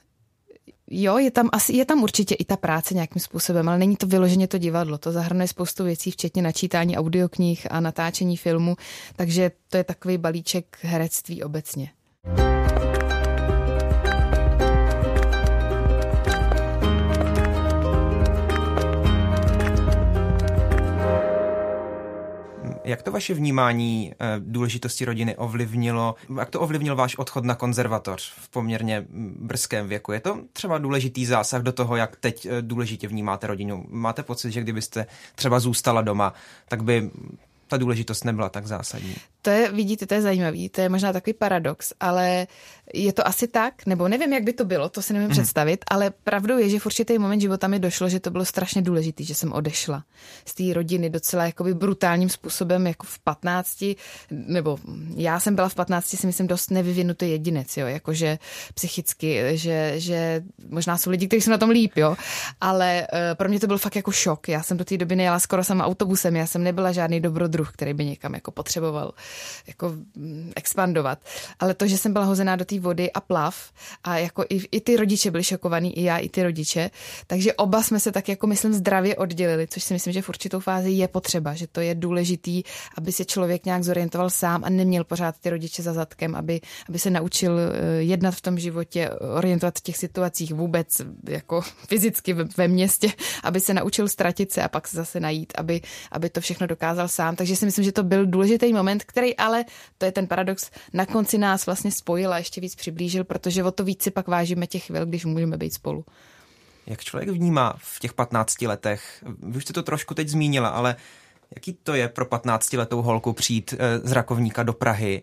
Jo, 0.91 1.19
je 1.19 1.31
tam, 1.31 1.49
asi, 1.53 1.73
je 1.73 1.85
tam 1.85 2.03
určitě 2.03 2.35
i 2.35 2.45
ta 2.45 2.57
práce 2.57 2.95
nějakým 2.95 3.23
způsobem, 3.23 3.69
ale 3.69 3.79
není 3.79 3.97
to 3.97 4.07
vyloženě 4.07 4.49
to 4.49 4.59
divadlo. 4.59 4.99
To 4.99 5.13
zahrnuje 5.13 5.49
spoustu 5.49 5.85
věcí, 5.85 6.11
včetně 6.11 6.43
načítání 6.43 6.97
audioknih 6.97 7.67
a 7.71 7.81
natáčení 7.81 8.37
filmu, 8.37 8.77
takže 9.17 9.51
to 9.71 9.77
je 9.77 9.85
takový 9.85 10.19
balíček 10.19 10.79
herectví 10.83 11.43
obecně. 11.43 11.91
Jak 22.89 23.03
to 23.03 23.13
vaše 23.13 23.35
vnímání 23.35 24.13
eh, 24.13 24.27
důležitosti 24.39 25.05
rodiny 25.05 25.37
ovlivnilo, 25.37 26.15
jak 26.39 26.51
to 26.51 26.61
ovlivnil 26.61 26.97
váš 26.97 27.17
odchod 27.17 27.45
na 27.45 27.55
konzervatoř 27.55 28.33
v 28.37 28.49
poměrně 28.49 29.07
brzkém 29.41 29.89
věku? 29.89 30.13
Je 30.13 30.21
to 30.21 30.39
třeba 30.53 30.79
důležitý 30.79 31.27
zásah 31.27 31.63
do 31.63 31.73
toho, 31.73 31.97
jak 31.97 32.17
teď 32.17 32.47
eh, 32.47 32.63
důležitě 32.63 33.09
vnímáte 33.09 33.47
rodinu? 33.47 33.85
Máte 33.89 34.23
pocit, 34.23 34.51
že 34.53 34.61
kdybyste 34.61 35.07
třeba 35.35 35.61
zůstala 35.61 36.03
doma, 36.03 36.35
tak 36.69 36.83
by 36.85 37.11
ta 37.67 37.77
důležitost 37.77 38.25
nebyla 38.25 38.49
tak 38.49 38.67
zásadní? 38.67 39.15
To 39.43 39.51
je, 39.51 39.73
vidíte, 39.73 40.07
to 40.07 40.15
je 40.15 40.23
zajímavý, 40.23 40.69
to 40.69 40.81
je 40.81 40.89
možná 40.89 41.13
takový 41.13 41.35
paradox, 41.35 41.93
ale 42.01 42.47
je 42.95 43.13
to 43.13 43.27
asi 43.27 43.49
tak, 43.49 43.87
nebo 43.87 44.09
nevím, 44.09 44.33
jak 44.33 44.43
by 44.43 44.53
to 44.53 44.65
bylo, 44.65 44.89
to 44.89 45.03
si 45.03 45.13
nevím 45.13 45.29
hmm. 45.29 45.33
představit, 45.33 45.85
ale 45.91 46.11
pravdou 46.11 46.59
je, 46.59 46.69
že 46.69 46.79
v 46.79 46.87
určitý 46.87 47.19
moment 47.19 47.41
života 47.41 47.69
mi 47.69 47.79
došlo, 47.79 48.09
že 48.09 48.21
to 48.21 48.31
bylo 48.31 48.45
strašně 48.45 48.83
důležité, 48.83 49.25
že 49.25 49.35
jsem 49.35 49.53
odešla 49.53 50.05
z 50.45 50.55
té 50.55 50.75
rodiny 50.75 51.11
docela 51.11 51.45
jakoby 51.45 51.75
brutálním 51.75 52.29
způsobem, 52.29 52.87
jako 52.87 53.07
v 53.07 53.19
15, 53.19 53.85
nebo 54.31 54.79
já 55.17 55.41
jsem 55.41 55.55
byla 55.55 55.69
v 55.69 55.75
15, 55.75 56.07
si 56.07 56.27
myslím, 56.27 56.47
dost 56.47 56.71
nevyvinutý 56.71 57.31
jedinec, 57.31 57.77
jo, 57.77 57.87
jakože 57.87 58.39
psychicky, 58.75 59.59
že, 59.59 59.93
že 59.97 60.43
možná 60.69 60.99
jsou 60.99 61.11
lidi, 61.11 61.27
kteří 61.27 61.43
jsou 61.43 61.51
na 61.51 61.59
tom 61.59 61.71
líp, 61.71 61.93
jo, 61.97 62.17
ale 62.61 63.07
uh, 63.13 63.19
pro 63.35 63.49
mě 63.49 63.61
to 63.61 63.67
byl 63.67 63.79
fakt 63.79 63.97
jako 63.97 64.13
šok. 64.13 64.49
Já 64.49 64.63
jsem 64.63 64.77
do 64.77 64.85
té 64.85 64.97
doby 64.97 65.17
nejela 65.17 65.39
skoro 65.39 65.65
sama 65.65 65.87
autobusem, 65.87 66.37
já 66.37 66.47
jsem 66.47 66.63
nebyla 66.63 66.93
žádný 66.93 67.21
dobrodruh, 67.21 67.73
který 67.73 67.95
by 67.95 68.05
někam 68.05 68.35
jako 68.35 68.51
potřeboval 68.51 69.13
jako 69.67 69.89
mm, 70.17 70.53
expandovat. 70.57 71.19
Ale 71.59 71.75
to, 71.75 71.87
že 71.87 71.99
jsem 71.99 72.13
byla 72.13 72.25
hozená 72.25 72.57
do 72.57 72.65
té 72.65 72.81
vody 72.81 73.13
a 73.13 73.21
plav 73.21 73.73
a 74.05 74.19
jako 74.19 74.45
i, 74.49 74.61
i 74.73 74.81
ty 74.81 74.97
rodiče 74.97 75.31
byli 75.31 75.45
šokovaní, 75.45 75.99
i 75.99 76.03
já, 76.03 76.19
i 76.19 76.29
ty 76.29 76.43
rodiče, 76.43 76.91
takže 77.27 77.55
oba 77.55 77.83
jsme 77.83 78.01
se 78.01 78.13
tak 78.13 78.29
jako 78.29 78.47
myslím 78.47 78.73
zdravě 78.73 79.17
oddělili, 79.17 79.67
což 79.67 79.83
si 79.83 79.95
myslím, 79.95 80.13
že 80.13 80.23
v 80.23 80.29
určitou 80.29 80.61
fázi 80.61 80.91
je 80.91 81.09
potřeba, 81.09 81.55
že 81.55 81.67
to 81.67 81.81
je 81.81 81.95
důležitý, 81.95 82.63
aby 82.97 83.13
se 83.13 83.25
člověk 83.25 83.65
nějak 83.67 83.85
zorientoval 83.85 84.31
sám 84.31 84.65
a 84.65 84.71
neměl 84.71 85.05
pořád 85.05 85.39
ty 85.41 85.51
rodiče 85.51 85.83
za 85.83 85.93
zadkem, 85.93 86.35
aby, 86.35 86.61
aby 86.89 86.99
se 86.99 87.11
naučil 87.11 87.59
eh, 87.59 88.03
jednat 88.03 88.35
v 88.35 88.41
tom 88.41 88.59
životě, 88.59 89.11
orientovat 89.11 89.79
v 89.79 89.83
těch 89.83 89.97
situacích 89.97 90.55
vůbec 90.55 90.89
jako 91.29 91.61
fyzicky 91.89 92.33
ve, 92.33 92.45
ve 92.57 92.69
městě, 92.69 93.13
aby 93.43 93.61
se 93.61 93.75
naučil 93.75 94.09
ztratit 94.09 94.53
se 94.53 94.63
a 94.63 94.69
pak 94.69 94.89
se 94.89 94.97
zase 94.97 95.21
najít, 95.21 95.53
aby, 95.57 95.81
aby 96.13 96.31
to 96.31 96.41
všechno 96.41 96.67
dokázal 96.67 97.09
sám. 97.09 97.37
Takže 97.37 97.57
si 97.57 97.65
myslím, 97.65 97.85
že 97.85 97.93
to 97.93 98.03
byl 98.03 98.27
důležitý 98.27 98.73
moment, 98.73 99.05
který 99.05 99.18
ale, 99.37 99.65
to 99.99 100.07
je 100.07 100.13
ten 100.13 100.27
paradox, 100.27 100.71
na 100.93 101.07
konci 101.07 101.39
nás 101.39 101.67
vlastně 101.67 101.93
spojil 101.93 102.33
a 102.33 102.39
ještě 102.39 102.61
víc 102.61 102.75
přiblížil, 102.75 103.25
protože 103.25 103.65
o 103.65 103.71
to 103.71 103.85
víc 103.85 104.03
si 104.03 104.11
pak 104.11 104.29
vážíme 104.29 104.67
těch 104.67 104.85
chvil, 104.87 105.07
když 105.07 105.25
můžeme 105.25 105.57
být 105.57 105.75
spolu. 105.75 106.05
Jak 106.87 107.05
člověk 107.05 107.29
vnímá 107.29 107.75
v 107.79 108.01
těch 108.01 108.13
15 108.13 108.63
letech, 108.63 109.25
vy 109.43 109.57
už 109.57 109.65
jste 109.65 109.73
to 109.73 109.83
trošku 109.83 110.15
teď 110.15 110.29
zmínila, 110.29 110.69
ale 110.69 110.97
jaký 111.55 111.73
to 111.73 111.95
je 111.95 112.09
pro 112.09 112.25
15-letou 112.25 113.03
holku 113.03 113.33
přijít 113.33 113.75
eh, 113.79 113.99
z 113.99 114.13
Rakovníka 114.13 114.63
do 114.63 114.73
Prahy, 114.73 115.23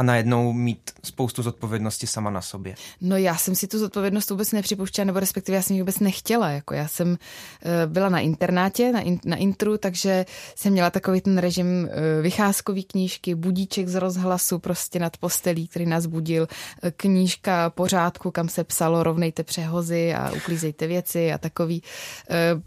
a 0.00 0.02
najednou 0.02 0.52
mít 0.52 0.90
spoustu 1.04 1.42
zodpovědnosti 1.42 2.06
sama 2.06 2.30
na 2.30 2.40
sobě? 2.40 2.74
No 3.00 3.16
já 3.16 3.36
jsem 3.36 3.54
si 3.54 3.66
tu 3.66 3.78
zodpovědnost 3.78 4.30
vůbec 4.30 4.52
nepřipouštěla, 4.52 5.04
nebo 5.04 5.20
respektive 5.20 5.56
já 5.56 5.62
jsem 5.62 5.76
ji 5.76 5.82
vůbec 5.82 5.98
nechtěla. 5.98 6.50
Jako 6.50 6.74
já 6.74 6.88
jsem 6.88 7.18
eh, 7.62 7.86
byla 7.86 8.08
na 8.08 8.20
internátě, 8.20 8.92
na, 8.92 9.00
in, 9.00 9.18
na 9.24 9.36
intru, 9.36 9.78
takže 9.78 10.26
jsem 10.54 10.72
měla 10.72 10.90
takový 10.90 11.20
ten 11.20 11.38
režim 11.38 11.88
eh, 11.90 12.22
vycházkový 12.22 12.84
knížky, 12.84 13.34
budíček 13.34 13.88
z 13.88 13.94
rozhlasu 13.94 14.58
prostě 14.58 14.98
nad 14.98 15.16
postelí, 15.16 15.68
který 15.68 15.86
nás 15.86 16.06
budil, 16.06 16.48
eh, 16.82 16.90
knížka 16.90 17.70
pořádku, 17.70 18.30
kam 18.30 18.48
se 18.48 18.64
psalo 18.64 19.02
rovnejte 19.02 19.44
přehozy 19.44 20.14
a 20.14 20.32
uklízejte 20.36 20.86
věci 20.86 21.32
a 21.32 21.38
takový 21.38 21.82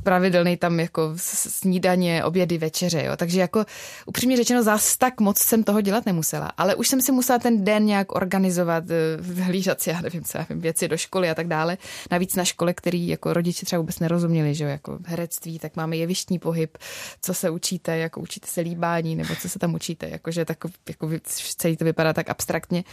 pravidelný 0.04 0.58
tam 0.58 0.80
jako 0.80 1.12
snídaně, 1.16 2.24
obědy, 2.24 2.58
večeře. 2.58 3.04
Jo. 3.04 3.18
Takže 3.18 3.40
jako 3.40 3.66
upřímně 4.06 4.38
řečeno 4.38 4.64
zás 4.64 4.98
tak 4.98 5.22
moc 5.22 5.38
jsem 5.38 5.64
toho 5.64 5.82
dělat 5.82 6.06
nemusela, 6.06 6.52
ale 6.58 6.76
už 6.76 6.88
jsem 6.88 7.02
si 7.02 7.12
musela 7.12 7.23
musela 7.24 7.40
ten 7.40 7.64
den 7.64 7.86
nějak 7.86 8.16
organizovat, 8.16 8.84
vhlížet 9.20 9.82
si, 9.82 9.90
já 9.90 10.02
nevím, 10.02 10.24
co 10.24 10.38
já 10.38 10.46
vím, 10.50 10.60
věci 10.60 10.88
do 10.88 10.98
školy 10.98 11.30
a 11.30 11.36
tak 11.36 11.48
dále. 11.48 11.78
Navíc 12.12 12.36
na 12.36 12.46
škole, 12.46 12.74
který 12.74 13.08
jako 13.08 13.34
rodiče 13.34 13.66
třeba 13.66 13.80
vůbec 13.80 14.00
nerozuměli, 14.00 14.56
že 14.56 14.64
jo, 14.64 14.70
jako 14.70 15.00
herectví, 15.06 15.60
tak 15.60 15.76
máme 15.76 15.98
jevištní 15.98 16.40
pohyb, 16.40 16.78
co 17.22 17.34
se 17.34 17.50
učíte, 17.50 17.98
jako 17.98 18.22
učíte 18.22 18.48
se 18.48 18.62
líbání, 18.62 19.16
nebo 19.16 19.36
co 19.36 19.50
se 19.50 19.60
tam 19.60 19.74
učíte, 19.74 20.10
jakože 20.10 20.46
tak, 20.46 20.58
jako 20.90 21.10
celý 21.58 21.78
to 21.78 21.86
vypadá 21.86 22.14
tak 22.14 22.30
abstraktně. 22.30 22.84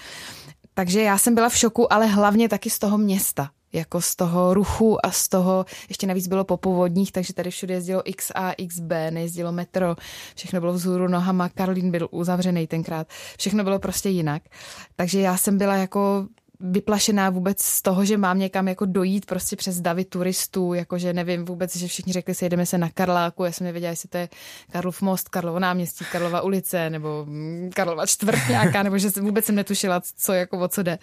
Takže 0.74 1.02
já 1.02 1.18
jsem 1.18 1.34
byla 1.34 1.48
v 1.48 1.56
šoku, 1.56 1.92
ale 1.92 2.06
hlavně 2.06 2.48
taky 2.48 2.70
z 2.70 2.78
toho 2.78 2.98
města, 2.98 3.50
jako 3.72 4.00
z 4.00 4.16
toho 4.16 4.54
ruchu 4.54 5.06
a 5.06 5.10
z 5.10 5.28
toho, 5.28 5.66
ještě 5.88 6.06
navíc 6.06 6.28
bylo 6.28 6.44
po 6.44 6.56
povodních, 6.56 7.12
takže 7.12 7.32
tady 7.32 7.50
všude 7.50 7.74
jezdilo 7.74 8.02
XA, 8.16 8.54
XB, 8.68 8.90
nejezdilo 9.10 9.52
metro, 9.52 9.96
všechno 10.36 10.60
bylo 10.60 10.72
vzhůru 10.72 11.08
nohama, 11.08 11.48
Karlín 11.48 11.90
byl 11.90 12.08
uzavřený 12.10 12.66
tenkrát, 12.66 13.06
všechno 13.38 13.64
bylo 13.64 13.78
prostě 13.78 14.08
jinak. 14.08 14.42
Takže 14.96 15.20
já 15.20 15.36
jsem 15.36 15.58
byla 15.58 15.76
jako 15.76 16.26
vyplašená 16.60 17.30
vůbec 17.30 17.62
z 17.62 17.82
toho, 17.82 18.04
že 18.04 18.16
mám 18.16 18.38
někam 18.38 18.68
jako 18.68 18.84
dojít 18.84 19.26
prostě 19.26 19.56
přes 19.56 19.80
davy 19.80 20.04
turistů, 20.04 20.74
jakože 20.74 21.12
nevím 21.12 21.44
vůbec, 21.44 21.76
že 21.76 21.88
všichni 21.88 22.12
řekli 22.12 22.34
si, 22.34 22.44
jedeme 22.44 22.66
se 22.66 22.78
na 22.78 22.90
Karláku, 22.90 23.44
já 23.44 23.52
jsem 23.52 23.64
nevěděla, 23.64 23.90
jestli 23.90 24.08
to 24.08 24.18
je 24.18 24.28
Karlov 24.72 25.02
most, 25.02 25.28
Karlovo 25.28 25.58
náměstí, 25.58 26.04
Karlova 26.12 26.40
ulice, 26.40 26.90
nebo 26.90 27.26
Karlova 27.74 28.06
čtvrt 28.06 28.48
nějaká, 28.48 28.82
nebo 28.82 28.98
že 28.98 29.08
vůbec 29.20 29.44
jsem 29.44 29.54
netušila, 29.54 30.02
co 30.16 30.32
jako 30.32 30.58
o 30.58 30.68
co 30.68 30.82
jde. 30.82 30.98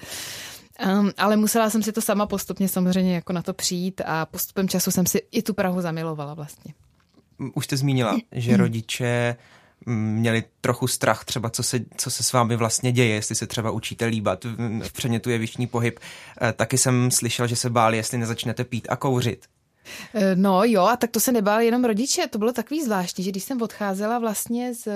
Um, 0.86 1.12
ale 1.17 1.36
musela 1.36 1.69
jsem 1.69 1.84
si 1.84 1.91
to 1.91 2.01
sama 2.01 2.25
postupně 2.25 2.67
samozřejmě 2.67 3.15
jako 3.15 3.34
na 3.34 3.41
to 3.41 3.53
přijít 3.53 4.01
a 4.05 4.25
postupem 4.25 4.69
času 4.69 4.91
jsem 4.91 5.05
si 5.05 5.22
i 5.31 5.41
tu 5.41 5.53
Prahu 5.53 5.81
zamilovala 5.81 6.34
vlastně. 6.34 6.74
Už 7.53 7.65
jste 7.65 7.77
zmínila, 7.77 8.17
že 8.31 8.57
rodiče 8.57 9.36
měli 9.86 10.43
trochu 10.62 10.88
strach 10.88 11.25
třeba, 11.25 11.50
co 11.50 11.63
se, 11.63 11.79
co 11.98 12.12
se 12.12 12.24
s 12.24 12.34
vámi 12.34 12.55
vlastně 12.55 12.91
děje, 12.91 13.15
jestli 13.15 13.36
se 13.36 13.48
třeba 13.48 13.72
učíte 13.72 14.05
líbat, 14.05 14.46
v 14.81 14.93
předmětu 14.93 15.29
je 15.29 15.38
vyšší 15.38 15.67
pohyb. 15.67 16.00
Eh, 16.41 16.53
taky 16.53 16.77
jsem 16.77 17.12
slyšel, 17.12 17.48
že 17.48 17.55
se 17.55 17.69
báli, 17.69 17.98
jestli 17.98 18.17
nezačnete 18.17 18.63
pít 18.63 18.88
a 18.89 18.96
kouřit. 18.96 19.46
Eh, 20.13 20.36
no 20.36 20.63
jo, 20.63 20.84
a 20.84 20.98
tak 20.98 21.12
to 21.12 21.20
se 21.20 21.32
nebáli 21.32 21.65
jenom 21.65 21.86
rodiče, 21.86 22.27
to 22.27 22.38
bylo 22.38 22.53
takový 22.53 22.84
zvláštní, 22.84 23.24
že 23.24 23.32
když 23.32 23.44
jsem 23.44 23.62
odcházela 23.62 24.20
vlastně 24.20 24.74
z, 24.74 24.88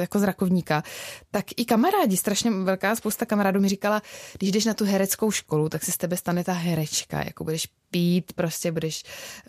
jako 0.00 0.18
z 0.18 0.22
rakovníka, 0.22 0.82
tak 1.30 1.44
i 1.56 1.64
kamarádi, 1.64 2.16
strašně 2.16 2.50
velká 2.50 2.96
spousta 2.96 3.26
kamarádů 3.26 3.60
mi 3.60 3.68
říkala, 3.68 4.02
když 4.38 4.52
jdeš 4.52 4.64
na 4.64 4.74
tu 4.74 4.84
hereckou 4.84 5.30
školu, 5.30 5.68
tak 5.68 5.84
se 5.84 5.92
z 5.92 5.96
tebe 5.96 6.16
stane 6.16 6.44
ta 6.44 6.52
herečka, 6.52 7.22
jako 7.24 7.44
budeš 7.44 7.68
pít, 7.90 8.32
prostě 8.32 8.72
budeš 8.72 9.02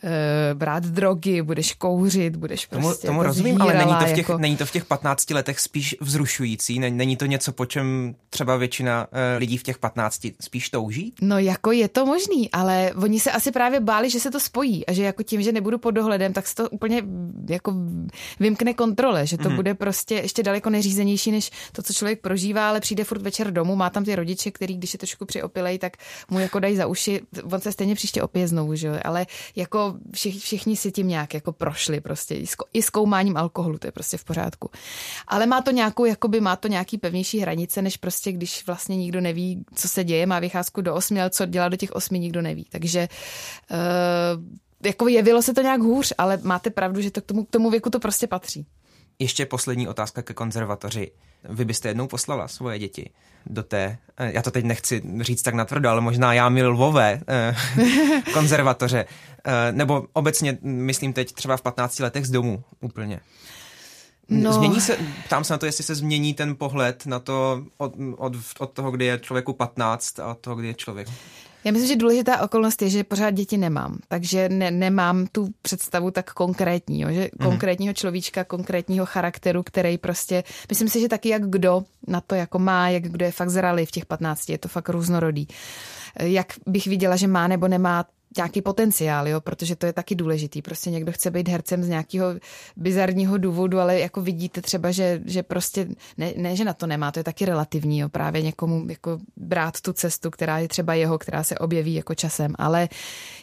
uh, 0.04 0.10
brát 0.54 0.84
drogy, 0.84 1.42
budeš 1.42 1.74
kouřit, 1.74 2.36
budeš 2.36 2.66
prostě 2.66 2.84
Tomu, 2.84 2.96
tomu 2.96 3.20
jako 3.20 3.28
rozumím, 3.28 3.62
ale 3.62 3.74
není 3.74 3.96
to, 4.00 4.06
v 4.06 4.10
těch, 4.10 4.18
jako... 4.18 4.38
není 4.38 4.58
to 4.58 4.66
v 4.66 4.72
těch 4.72 4.86
15 4.86 5.30
letech 5.30 5.60
spíš 5.60 5.96
vzrušující? 6.02 6.80
Není 6.80 7.18
to 7.18 7.26
něco, 7.26 7.52
po 7.52 7.66
čem 7.66 8.16
třeba 8.30 8.56
většina 8.56 9.08
uh, 9.12 9.18
lidí 9.38 9.58
v 9.58 9.64
těch 9.64 9.78
15 9.78 10.22
spíš 10.42 10.70
touží? 10.70 11.14
No 11.22 11.40
jako 11.40 11.72
je 11.72 11.88
to 11.88 12.06
možný, 12.06 12.52
ale 12.52 12.92
oni 13.04 13.20
se 13.20 13.32
asi 13.32 13.52
právě 13.52 13.80
báli, 13.80 14.10
že 14.10 14.20
se 14.20 14.32
to 14.32 14.40
spojí 14.40 14.87
a 14.88 14.94
že 14.94 15.04
jako 15.04 15.24
tím, 15.24 15.42
že 15.42 15.52
nebudu 15.52 15.78
pod 15.78 15.92
dohledem, 15.92 16.34
tak 16.34 16.48
se 16.48 16.56
to 16.56 16.70
úplně 16.70 17.04
jako 17.50 17.74
vymkne 18.40 18.74
kontrole, 18.74 19.28
že 19.28 19.38
to 19.38 19.50
mm. 19.50 19.56
bude 19.56 19.74
prostě 19.74 20.16
ještě 20.16 20.44
daleko 20.44 20.70
neřízenější, 20.70 21.32
než 21.32 21.52
to, 21.72 21.84
co 21.84 21.94
člověk 21.94 22.22
prožívá, 22.22 22.70
ale 22.70 22.80
přijde 22.80 23.04
furt 23.04 23.22
večer 23.22 23.52
domů, 23.52 23.76
má 23.76 23.90
tam 23.90 24.04
ty 24.04 24.16
rodiče, 24.16 24.52
který 24.52 24.78
když 24.78 24.94
je 24.94 25.00
trošku 25.00 25.26
přiopilej, 25.26 25.80
tak 25.80 25.98
mu 26.30 26.40
jako 26.40 26.60
dají 26.60 26.76
za 26.76 26.88
uši, 26.88 27.22
on 27.52 27.62
se 27.62 27.72
stejně 27.72 27.96
příště 27.96 28.24
opije 28.24 28.48
znovu, 28.48 28.76
že 28.76 28.88
jo? 28.88 28.94
ale 29.04 29.26
jako 29.56 29.96
všich, 30.14 30.44
všichni 30.44 30.76
si 30.76 30.92
tím 30.92 31.08
nějak 31.08 31.34
jako 31.34 31.52
prošli 31.52 32.02
prostě 32.02 32.42
i 32.74 32.82
zkoumáním 32.82 33.38
alkoholu, 33.38 33.78
to 33.78 33.88
je 33.88 33.92
prostě 33.92 34.18
v 34.18 34.24
pořádku. 34.24 34.70
Ale 35.28 35.46
má 35.46 35.62
to 35.62 35.72
nějakou, 35.72 36.06
jakoby 36.06 36.42
má 36.42 36.56
to 36.56 36.68
nějaký 36.68 36.98
pevnější 36.98 37.40
hranice, 37.40 37.82
než 37.82 37.98
prostě 37.98 38.32
když 38.32 38.68
vlastně 38.68 38.98
nikdo 38.98 39.22
neví, 39.22 39.66
co 39.76 39.88
se 39.88 40.04
děje, 40.04 40.26
má 40.26 40.40
vycházku 40.40 40.82
do 40.82 40.96
osmi, 40.96 41.22
ale 41.22 41.30
co 41.30 41.46
dělá 41.46 41.70
do 41.70 41.78
těch 41.78 41.92
osmi, 41.92 42.20
nikdo 42.20 42.42
neví. 42.42 42.66
Takže 42.70 43.08
uh, 43.72 43.78
jako 44.86 45.08
jevilo 45.08 45.42
se 45.42 45.54
to 45.54 45.62
nějak 45.62 45.82
hůř, 45.82 46.14
ale 46.18 46.40
máte 46.44 46.70
pravdu, 46.70 47.02
že 47.02 47.12
to 47.12 47.22
k 47.22 47.26
tomu, 47.26 47.44
k 47.44 47.50
tomu 47.50 47.70
věku 47.70 47.90
to 47.90 48.00
prostě 48.00 48.28
patří. 48.28 48.66
Ještě 49.20 49.46
poslední 49.46 49.88
otázka 49.88 50.22
ke 50.22 50.34
konzervatoři. 50.34 51.12
Vy 51.50 51.66
byste 51.66 51.88
jednou 51.88 52.08
poslala 52.08 52.48
svoje 52.48 52.80
děti 52.80 53.10
do 53.46 53.64
té, 53.64 53.98
eh, 54.18 54.32
já 54.34 54.42
to 54.42 54.52
teď 54.52 54.66
nechci 54.66 55.02
říct 55.22 55.42
tak 55.42 55.54
natvrdo, 55.54 55.90
ale 55.90 56.02
možná 56.02 56.34
já 56.34 56.50
mi 56.50 56.64
lvové 56.64 57.22
eh, 57.28 57.56
konzervatoře, 58.34 59.06
eh, 59.46 59.72
nebo 59.72 60.08
obecně 60.14 60.58
myslím 60.62 61.14
teď 61.14 61.34
třeba 61.34 61.58
v 61.58 61.62
15 61.62 62.00
letech 62.00 62.26
z 62.26 62.30
domu 62.30 62.64
úplně. 62.82 63.20
No. 64.30 64.54
Změní 64.54 64.82
se, 64.82 64.98
ptám 65.26 65.44
se 65.44 65.54
na 65.54 65.58
to, 65.58 65.66
jestli 65.66 65.84
se 65.84 65.96
změní 65.96 66.34
ten 66.34 66.56
pohled 66.56 67.06
na 67.06 67.20
to 67.20 67.64
od, 67.78 67.94
od, 68.18 68.34
od 68.60 68.72
toho, 68.72 68.92
kdy 68.92 69.06
je 69.06 69.20
člověku 69.20 69.54
15 69.54 70.20
a 70.20 70.32
od 70.32 70.38
toho, 70.38 70.56
kdy 70.56 70.68
je 70.68 70.74
člověk. 70.74 71.08
Já 71.68 71.74
myslím, 71.74 71.90
že 71.90 71.96
důležitá 71.96 72.42
okolnost 72.42 72.82
je, 72.82 72.90
že 72.90 73.04
pořád 73.04 73.32
děti 73.32 73.58
nemám, 73.58 73.98
takže 74.08 74.50
ne, 74.50 74.72
nemám 74.72 75.28
tu 75.32 75.50
představu 75.62 76.12
tak 76.12 76.34
konkrétní, 76.34 77.02
jo, 77.02 77.10
že 77.12 77.30
mm. 77.40 77.46
konkrétního 77.46 77.94
človíčka, 77.94 78.44
konkrétního 78.44 79.06
charakteru, 79.06 79.64
který 79.64 79.98
prostě, 79.98 80.44
myslím 80.70 80.90
si, 80.90 81.00
že 81.00 81.10
taky 81.10 81.30
jak 81.30 81.50
kdo 81.50 81.84
na 82.08 82.22
to 82.22 82.36
jako 82.36 82.60
má, 82.60 82.90
jak 82.90 83.04
kdo 83.04 83.26
je 83.26 83.32
fakt 83.32 83.50
zralý 83.50 83.86
v 83.86 83.92
těch 83.92 84.06
15, 84.06 84.50
je 84.50 84.58
to 84.58 84.68
fakt 84.68 84.90
různorodý. 84.90 85.48
Jak 86.20 86.54
bych 86.68 86.88
viděla, 86.88 87.16
že 87.16 87.28
má 87.28 87.48
nebo 87.48 87.68
nemá 87.68 88.06
nějaký 88.38 88.62
potenciál, 88.62 89.28
jo, 89.28 89.42
protože 89.42 89.76
to 89.76 89.86
je 89.86 89.94
taky 89.94 90.16
důležitý. 90.16 90.62
Prostě 90.62 90.90
někdo 90.90 91.12
chce 91.12 91.32
být 91.32 91.48
hercem 91.48 91.84
z 91.84 91.88
nějakého 91.88 92.28
bizarního 92.78 93.38
důvodu, 93.38 93.80
ale 93.80 94.00
jako 94.00 94.22
vidíte 94.22 94.62
třeba, 94.62 94.92
že, 94.92 95.22
že 95.26 95.44
prostě 95.44 95.88
ne, 96.18 96.34
ne, 96.38 96.56
že 96.56 96.66
na 96.66 96.74
to 96.74 96.88
nemá, 96.88 97.12
to 97.12 97.20
je 97.20 97.24
taky 97.24 97.46
relativní, 97.46 98.00
jo, 98.00 98.10
právě 98.10 98.42
někomu 98.42 98.86
jako 98.90 99.20
brát 99.38 99.82
tu 99.82 99.94
cestu, 99.94 100.30
která 100.30 100.60
je 100.60 100.68
třeba 100.68 100.94
jeho, 100.94 101.18
která 101.18 101.44
se 101.44 101.58
objeví 101.58 101.94
jako 101.94 102.16
časem, 102.16 102.54
ale 102.58 102.90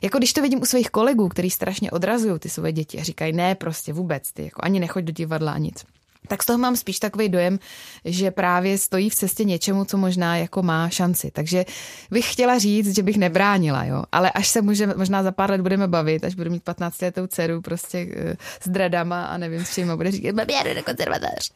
jako 0.02 0.18
když 0.18 0.32
to 0.32 0.42
vidím 0.42 0.62
u 0.62 0.64
svých 0.64 0.90
kolegů, 0.90 1.28
kteří 1.28 1.50
strašně 1.50 1.90
odrazují 1.90 2.38
ty 2.38 2.48
svoje 2.48 2.72
děti 2.72 2.98
a 2.98 3.02
říkají 3.02 3.32
ne, 3.32 3.54
prostě 3.54 3.92
vůbec, 3.92 4.32
ty 4.32 4.44
jako 4.44 4.60
ani 4.64 4.80
nechoď 4.80 5.04
do 5.04 5.12
divadla 5.12 5.52
a 5.52 5.58
nic 5.58 5.84
tak 6.28 6.43
z 6.43 6.47
toho 6.47 6.59
mám 6.59 6.76
spíš 6.76 6.99
takový 6.99 7.28
dojem, 7.28 7.59
že 8.04 8.31
právě 8.31 8.78
stojí 8.78 9.11
v 9.11 9.14
cestě 9.14 9.45
něčemu, 9.45 9.85
co 9.85 9.97
možná 9.97 10.37
jako 10.37 10.62
má 10.62 10.88
šanci. 10.88 11.31
Takže 11.31 11.64
bych 12.11 12.33
chtěla 12.33 12.59
říct, 12.59 12.97
že 12.97 13.02
bych 13.02 13.16
nebránila, 13.16 13.85
jo. 13.85 14.04
Ale 14.12 14.31
až 14.31 14.49
se 14.49 14.62
může, 14.62 14.87
možná 14.87 15.23
za 15.23 15.33
pár 15.33 15.50
let 15.50 15.61
budeme 15.61 15.88
bavit, 15.88 16.25
až 16.25 16.35
budu 16.35 16.50
mít 16.50 16.62
15 16.62 17.02
letou 17.02 17.26
dceru 17.26 17.61
prostě 17.61 18.04
uh, 18.04 18.33
s 18.61 18.69
dredama 18.69 19.25
a 19.25 19.38
nevím 19.38 19.64
s 19.64 19.75
čím 19.75 19.97
bude 19.97 20.11
říkat, 20.11 20.35
babi, 20.35 20.54
jdu 20.64 20.75
na 20.75 20.83
konzervatoř. 20.83 21.50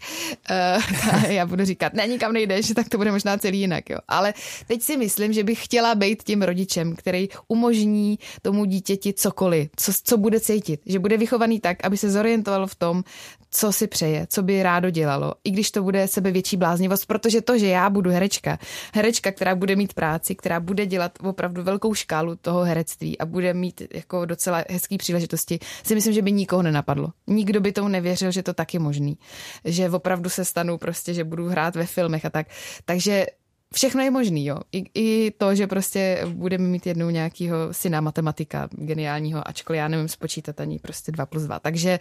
Uh, 0.51 1.25
já 1.31 1.47
budu 1.47 1.65
říkat, 1.65 1.95
ne, 1.95 2.07
nikam 2.07 2.33
nejdeš, 2.33 2.73
tak 2.75 2.89
to 2.89 2.99
bude 2.99 3.13
možná 3.13 3.39
celý 3.39 3.61
jinak, 3.61 3.91
jo. 3.91 3.99
Ale 4.09 4.35
teď 4.67 4.83
si 4.83 4.97
myslím, 4.97 5.33
že 5.33 5.45
bych 5.45 5.65
chtěla 5.65 5.95
být 5.95 6.23
tím 6.23 6.43
rodičem, 6.43 6.97
který 6.97 7.29
umožní 7.49 8.19
tomu 8.43 8.65
dítěti 8.65 9.13
cokoliv, 9.13 9.69
co, 9.77 9.93
co 10.05 10.17
bude 10.17 10.41
cítit. 10.41 10.81
Že 10.87 10.99
bude 10.99 11.17
vychovaný 11.17 11.61
tak, 11.61 11.85
aby 11.85 11.97
se 11.97 12.11
zorientoval 12.11 12.67
v 12.67 12.75
tom, 12.75 13.05
co 13.50 13.73
si 13.73 13.87
přeje, 13.87 14.26
co 14.31 14.43
by 14.43 14.62
rádo 14.62 14.90
dělalo, 14.90 15.35
i 15.45 15.50
když 15.50 15.71
to 15.71 15.83
bude 15.83 16.09
sebe 16.09 16.31
větší 16.31 16.57
bláznivost, 16.57 17.07
protože 17.07 17.40
to, 17.40 17.59
že 17.59 17.67
já 17.67 17.90
budu 17.90 18.11
herečka, 18.11 18.59
herečka, 18.95 19.33
která 19.33 19.55
bude 19.55 19.76
mít 19.76 19.95
práci, 19.95 20.35
která 20.35 20.61
bude 20.61 20.87
dělat 20.87 21.19
opravdu 21.23 21.62
velkou 21.62 21.95
škálu 21.95 22.37
toho 22.37 22.62
herectví 22.62 23.19
a 23.19 23.26
bude 23.26 23.55
mít 23.55 23.83
jako 23.95 24.25
docela 24.25 24.64
hezký 24.71 24.99
příležitosti, 24.99 25.59
si 25.85 25.95
myslím, 25.95 26.14
že 26.14 26.23
by 26.23 26.33
nikoho 26.33 26.62
nenapadlo. 26.62 27.12
Nikdo 27.26 27.61
by 27.61 27.73
tomu 27.73 27.88
nevěřil, 27.88 28.31
že 28.31 28.43
to 28.43 28.55
tak 28.55 28.75
je 28.75 28.81
možný. 28.81 29.19
Že 29.64 29.90
opravdu 29.90 30.31
se 30.31 30.45
stanu 30.45 30.78
prostě, 30.78 31.14
že 31.14 31.25
budu 31.25 31.49
hrát 31.49 31.76
ve 31.76 31.87
filmech 31.87 32.25
a 32.25 32.31
tak. 32.31 32.47
Takže 32.85 33.26
všechno 33.75 34.03
je 34.03 34.11
možný, 34.11 34.47
jo. 34.47 34.59
I, 34.73 34.85
I 34.95 35.31
to, 35.31 35.55
že 35.55 35.67
prostě 35.67 36.25
budeme 36.27 36.65
mít 36.65 36.87
jednou 36.87 37.11
nějakého 37.11 37.57
syna 37.73 38.01
matematika 38.01 38.69
geniálního, 38.73 39.49
ačkoliv 39.49 39.79
já 39.79 39.89
nevím 39.89 40.09
spočítat 40.09 40.61
ani 40.61 40.79
prostě 40.79 41.13
dva 41.13 41.27
plus 41.27 41.43
dva. 41.43 41.59
Takže 41.59 41.99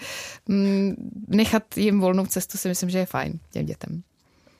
mm, 0.48 0.96
nechat 1.28 1.78
jim 1.78 2.00
volnou 2.00 2.26
cestu 2.26 2.58
si 2.58 2.68
myslím, 2.68 2.90
že 2.90 3.00
je 3.00 3.06
fajn 3.06 3.40
těm 3.52 3.66
dětem. 3.66 4.04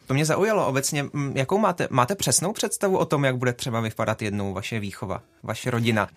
To 0.08 0.14
mě 0.14 0.26
zaujalo 0.26 0.68
obecně. 0.68 1.04
Mm, 1.04 1.38
jakou 1.38 1.58
máte, 1.58 1.88
máte 1.92 2.16
přesnou 2.16 2.54
představu 2.54 2.98
o 2.98 3.06
tom, 3.06 3.26
jak 3.26 3.38
bude 3.38 3.54
třeba 3.54 3.82
vypadat 3.82 4.22
jednou 4.22 4.54
vaše 4.54 4.80
výchova, 4.80 5.22
vaše 5.44 5.72
rodina? 5.72 6.10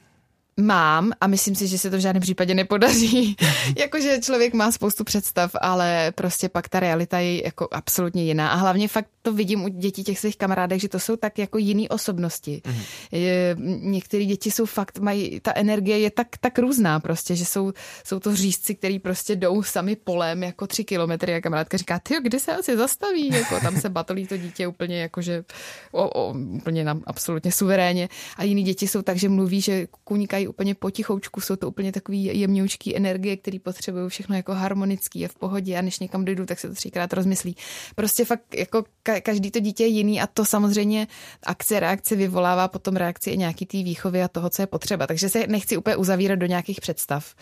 Mám 0.57 1.13
a 1.21 1.27
myslím 1.27 1.55
si, 1.55 1.67
že 1.67 1.79
se 1.79 1.91
to 1.91 1.97
v 1.97 2.01
žádném 2.01 2.21
případě 2.21 2.55
nepodaří. 2.55 3.37
Jakože 3.79 4.19
člověk 4.23 4.55
má 4.55 4.73
spoustu 4.73 5.05
představ, 5.05 5.51
ale 5.61 6.13
prostě 6.15 6.49
pak 6.49 6.69
ta 6.69 6.81
realita 6.81 7.19
je 7.19 7.45
jako 7.45 7.69
absolutně 7.71 8.25
jiná. 8.25 8.51
A 8.51 8.55
hlavně 8.55 8.89
fakt 8.89 9.09
to 9.23 9.33
vidím 9.33 9.65
u 9.65 9.69
dětí 9.69 10.05
těch 10.05 10.19
svých 10.19 10.37
kamarádek, 10.37 10.81
že 10.81 10.89
to 10.89 10.99
jsou 10.99 11.17
tak 11.17 11.39
jako 11.39 11.59
jiné 11.59 11.89
osobnosti. 11.89 12.63
Mm-hmm. 12.65 12.83
Je, 13.13 13.57
některé 13.81 14.25
děti 14.25 14.51
jsou 14.51 14.67
fakt, 14.67 14.99
mají, 14.99 15.41
ta 15.41 15.53
energie 15.57 15.99
je 15.99 16.11
tak, 16.11 16.29
tak 16.41 16.59
různá 16.59 17.01
prostě, 17.01 17.37
že 17.37 17.45
jsou, 17.45 17.73
jsou 18.05 18.21
to 18.21 18.37
řízci, 18.37 18.75
který 18.75 18.99
prostě 18.99 19.37
jdou 19.37 19.63
sami 19.63 19.97
polem 19.97 20.43
jako 20.43 20.67
tři 20.67 20.85
kilometry 20.85 21.35
a 21.35 21.41
kamarádka 21.41 21.77
říká, 21.77 21.99
ty 21.99 22.15
kde 22.23 22.41
se 22.41 22.57
asi 22.57 22.77
zastaví? 22.77 23.29
Jako, 23.29 23.61
tam 23.61 23.81
se 23.81 23.89
batolí 23.89 24.27
to 24.27 24.37
dítě 24.37 24.67
úplně 24.67 25.01
jakože 25.01 25.45
o, 25.93 26.09
o, 26.09 26.35
úplně 26.35 26.85
nám 26.85 27.03
absolutně 27.07 27.53
suverénně. 27.53 28.09
A 28.37 28.45
jiní 28.45 28.63
děti 28.63 28.89
jsou 28.89 29.03
tak, 29.03 29.17
že 29.17 29.29
mluví, 29.29 29.61
že 29.61 29.87
kunikají 30.05 30.49
úplně 30.49 30.75
potichoučku, 30.75 31.41
jsou 31.41 31.57
to 31.57 31.69
úplně 31.69 31.93
takový 31.93 32.25
jemňoučký 32.41 32.97
energie, 32.97 33.37
který 33.37 33.59
potřebují 33.59 34.09
všechno 34.09 34.37
jako 34.37 34.55
harmonický 34.55 35.25
a 35.25 35.29
v 35.29 35.35
pohodě 35.35 35.79
a 35.79 35.83
než 35.83 35.99
někam 35.99 36.25
dojdu, 36.25 36.47
tak 36.47 36.59
se 36.59 36.69
to 36.69 36.75
třikrát 36.75 37.13
rozmyslí. 37.13 37.57
Prostě 37.95 38.25
fakt 38.25 38.55
jako 38.55 38.85
každý 39.23 39.51
to 39.51 39.61
dítě 39.61 39.85
je 39.85 39.89
jiný 39.89 40.21
a 40.21 40.27
to 40.27 40.45
samozřejmě 40.45 41.07
akce, 41.43 41.81
reakce 41.81 42.17
vyvolává 42.17 42.69
potom 42.69 42.97
reakci 42.97 43.31
i 43.31 43.39
nějaký 43.39 43.67
té 43.67 43.83
výchovy 43.83 44.23
a 44.23 44.29
toho, 44.29 44.51
co 44.51 44.63
je 44.63 44.67
potřeba. 44.67 45.07
Takže 45.07 45.29
se 45.29 45.47
nechci 45.47 45.77
úplně 45.77 45.97
uzavírat 45.97 46.39
do 46.39 46.47
nějakých 46.47 46.81
představ, 46.81 47.35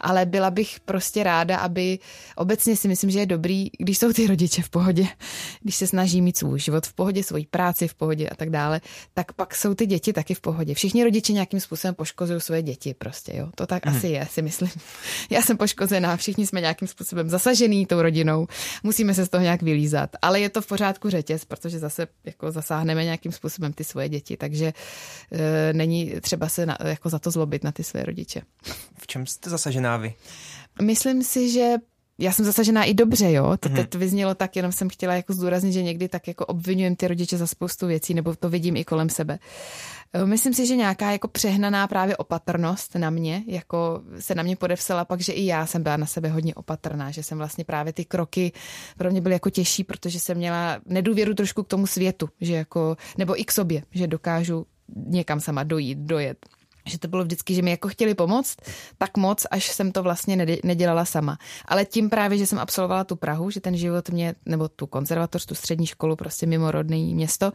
ale 0.00 0.26
byla 0.26 0.50
bych 0.50 0.80
prostě 0.80 1.22
ráda, 1.22 1.56
aby 1.56 1.98
obecně 2.36 2.76
si 2.76 2.88
myslím, 2.88 3.10
že 3.10 3.18
je 3.18 3.26
dobrý, 3.26 3.70
když 3.78 3.98
jsou 3.98 4.12
ty 4.12 4.26
rodiče 4.26 4.62
v 4.62 4.70
pohodě, 4.70 5.06
když 5.62 5.76
se 5.76 5.86
snaží 5.86 6.22
mít 6.22 6.38
svůj 6.38 6.60
život 6.60 6.86
v 6.86 6.92
pohodě, 6.92 7.22
svoji 7.22 7.46
práci 7.46 7.88
v 7.88 7.94
pohodě 7.94 8.28
a 8.28 8.34
tak 8.34 8.50
dále, 8.50 8.80
tak 9.14 9.32
pak 9.32 9.54
jsou 9.54 9.74
ty 9.74 9.86
děti 9.86 10.12
taky 10.12 10.34
v 10.34 10.40
pohodě. 10.40 10.74
Všichni 10.74 11.04
rodiče 11.04 11.32
nějakým 11.32 11.60
způsobem 11.60 11.94
poškozují 11.94 12.40
své 12.40 12.62
děti 12.62 12.94
prostě, 12.94 13.36
jo. 13.36 13.48
To 13.54 13.66
tak 13.66 13.86
hmm. 13.86 13.96
asi 13.96 14.08
je, 14.08 14.26
si 14.30 14.42
myslím. 14.42 14.70
Já 15.30 15.42
jsem 15.42 15.56
poškozená, 15.56 16.16
všichni 16.16 16.46
jsme 16.46 16.60
nějakým 16.60 16.88
způsobem 16.88 17.30
zasažený 17.30 17.86
tou 17.86 18.02
rodinou, 18.02 18.46
musíme 18.82 19.14
se 19.14 19.24
z 19.24 19.28
toho 19.28 19.42
nějak 19.42 19.62
vylízat, 19.62 20.10
ale 20.22 20.40
je 20.40 20.48
to 20.48 20.62
v 20.62 20.66
pořádku 20.66 21.10
řetěz, 21.16 21.44
protože 21.44 21.78
zase 21.78 22.06
jako 22.24 22.52
zasáhneme 22.52 23.04
nějakým 23.04 23.32
způsobem 23.32 23.72
ty 23.72 23.84
svoje 23.84 24.08
děti, 24.08 24.36
takže 24.36 24.72
e, 25.32 25.72
není 25.72 26.20
třeba 26.20 26.48
se 26.48 26.66
na, 26.66 26.78
jako 26.84 27.08
za 27.08 27.18
to 27.18 27.30
zlobit 27.30 27.64
na 27.64 27.72
ty 27.72 27.84
své 27.84 28.02
rodiče. 28.02 28.42
V 28.98 29.06
čem 29.06 29.26
jste 29.26 29.50
zasažená 29.50 29.96
vy? 29.96 30.14
Myslím 30.82 31.22
si, 31.22 31.50
že 31.50 31.74
já 32.18 32.32
jsem 32.32 32.44
zasažená 32.44 32.84
i 32.84 32.94
dobře, 32.94 33.32
jo. 33.32 33.56
To 33.60 33.68
teď 33.68 33.94
vyznělo 33.94 34.34
tak, 34.34 34.56
jenom 34.56 34.72
jsem 34.72 34.88
chtěla 34.88 35.14
jako 35.14 35.32
zdůraznit, 35.32 35.72
že 35.72 35.82
někdy 35.82 36.08
tak 36.08 36.28
jako 36.28 36.46
obvinujem 36.46 36.96
ty 36.96 37.08
rodiče 37.08 37.36
za 37.38 37.46
spoustu 37.46 37.86
věcí, 37.86 38.14
nebo 38.14 38.36
to 38.36 38.48
vidím 38.48 38.76
i 38.76 38.84
kolem 38.84 39.08
sebe. 39.08 39.38
Eh, 40.12 40.26
myslím 40.26 40.54
si, 40.54 40.66
že 40.66 40.76
nějaká 40.76 41.12
jako 41.12 41.28
přehnaná 41.28 41.86
právě 41.86 42.16
opatrnost 42.16 42.94
na 42.94 43.10
mě, 43.10 43.44
jako 43.46 44.02
se 44.18 44.34
na 44.34 44.42
mě 44.42 44.56
podevsala 44.56 45.04
pak, 45.04 45.20
že 45.20 45.32
i 45.32 45.46
já 45.46 45.66
jsem 45.66 45.82
byla 45.82 45.96
na 45.96 46.06
sebe 46.06 46.28
hodně 46.28 46.54
opatrná, 46.54 47.10
že 47.10 47.22
jsem 47.22 47.38
vlastně 47.38 47.64
právě 47.64 47.92
ty 47.92 48.04
kroky 48.04 48.52
pro 48.98 49.10
mě 49.10 49.20
byly 49.20 49.34
jako 49.34 49.50
těžší, 49.50 49.84
protože 49.84 50.20
jsem 50.20 50.36
měla 50.36 50.80
nedůvěru 50.86 51.34
trošku 51.34 51.62
k 51.62 51.68
tomu 51.68 51.86
světu, 51.86 52.28
že 52.40 52.54
jako, 52.54 52.96
nebo 53.18 53.40
i 53.40 53.44
k 53.44 53.52
sobě, 53.52 53.82
že 53.90 54.06
dokážu 54.06 54.66
někam 55.06 55.40
sama 55.40 55.62
dojít, 55.62 55.98
dojet 55.98 56.46
že 56.86 56.98
to 56.98 57.08
bylo 57.08 57.24
vždycky, 57.24 57.54
že 57.54 57.62
mi 57.62 57.70
jako 57.70 57.88
chtěli 57.88 58.14
pomoct, 58.14 58.56
tak 58.98 59.16
moc, 59.16 59.46
až 59.50 59.66
jsem 59.66 59.92
to 59.92 60.02
vlastně 60.02 60.46
nedělala 60.64 61.04
sama. 61.04 61.38
Ale 61.64 61.84
tím 61.84 62.10
právě, 62.10 62.38
že 62.38 62.46
jsem 62.46 62.58
absolvovala 62.58 63.04
tu 63.04 63.16
Prahu, 63.16 63.50
že 63.50 63.60
ten 63.60 63.76
život 63.76 64.10
mě, 64.10 64.34
nebo 64.46 64.68
tu 64.68 64.86
konzervatoř, 64.86 65.46
tu 65.46 65.54
střední 65.54 65.86
školu, 65.86 66.16
prostě 66.16 66.46
mimorodný 66.46 67.14
město, 67.14 67.52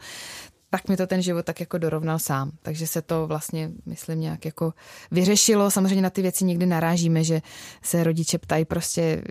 tak 0.70 0.88
mi 0.88 0.96
to 0.96 1.06
ten 1.06 1.22
život 1.22 1.46
tak 1.46 1.60
jako 1.60 1.78
dorovnal 1.78 2.18
sám. 2.18 2.50
Takže 2.62 2.86
se 2.86 3.02
to 3.02 3.26
vlastně, 3.26 3.70
myslím, 3.86 4.20
nějak 4.20 4.44
jako 4.44 4.74
vyřešilo. 5.10 5.70
Samozřejmě 5.70 6.02
na 6.02 6.10
ty 6.10 6.22
věci 6.22 6.44
někdy 6.44 6.66
narážíme, 6.66 7.24
že 7.24 7.42
se 7.82 8.04
rodiče 8.04 8.38
ptají 8.38 8.64
prostě, 8.64 9.22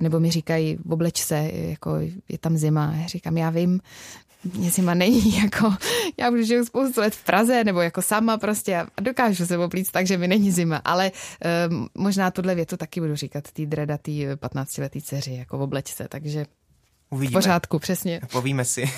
nebo 0.00 0.20
mi 0.20 0.30
říkají, 0.30 0.78
obleč 0.88 1.22
se, 1.22 1.50
jako 1.52 1.96
je 2.28 2.38
tam 2.38 2.56
zima. 2.56 2.94
Já 3.00 3.06
říkám, 3.06 3.38
já 3.38 3.50
vím, 3.50 3.80
mě 4.44 4.70
zima 4.70 4.94
není, 4.94 5.36
jako 5.42 5.74
já 6.16 6.30
už 6.30 6.46
žiju 6.46 6.64
spoustu 6.64 7.00
let 7.00 7.14
v 7.14 7.24
Praze, 7.24 7.64
nebo 7.64 7.80
jako 7.80 8.02
sama 8.02 8.38
prostě 8.38 8.76
a 8.76 9.00
dokážu 9.00 9.46
se 9.46 9.58
oplíct 9.58 9.90
tak, 9.92 10.06
že 10.06 10.18
mi 10.18 10.28
není 10.28 10.50
zima, 10.50 10.80
ale 10.84 11.12
um, 11.70 11.88
možná 11.94 12.30
tuhle 12.30 12.54
větu 12.54 12.76
taky 12.76 13.00
budu 13.00 13.16
říkat 13.16 13.44
tý 13.52 13.66
dredatý 13.66 14.26
15-letý 14.26 15.02
dceři, 15.02 15.34
jako 15.34 15.58
v 15.58 15.62
oblečce, 15.62 16.06
takže 16.08 16.46
Uvidíme. 17.10 17.40
v 17.40 17.42
pořádku, 17.42 17.78
přesně. 17.78 18.20
Povíme 18.32 18.64
si. 18.64 18.90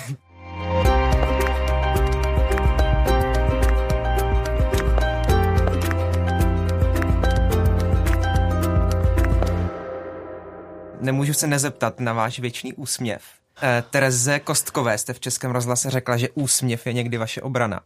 Nemůžu 11.01 11.33
se 11.33 11.47
nezeptat 11.47 11.99
na 11.99 12.13
váš 12.13 12.39
věčný 12.39 12.73
úsměv. 12.73 13.40
Eh, 13.63 13.83
Tereze 13.89 14.39
Kostkové 14.39 14.97
jste 14.97 15.13
v 15.13 15.19
Českém 15.19 15.51
rozhlase 15.51 15.89
řekla, 15.89 16.17
že 16.17 16.29
úsměv 16.29 16.87
je 16.87 16.93
někdy 16.93 17.17
vaše 17.17 17.41
obrana. 17.41 17.81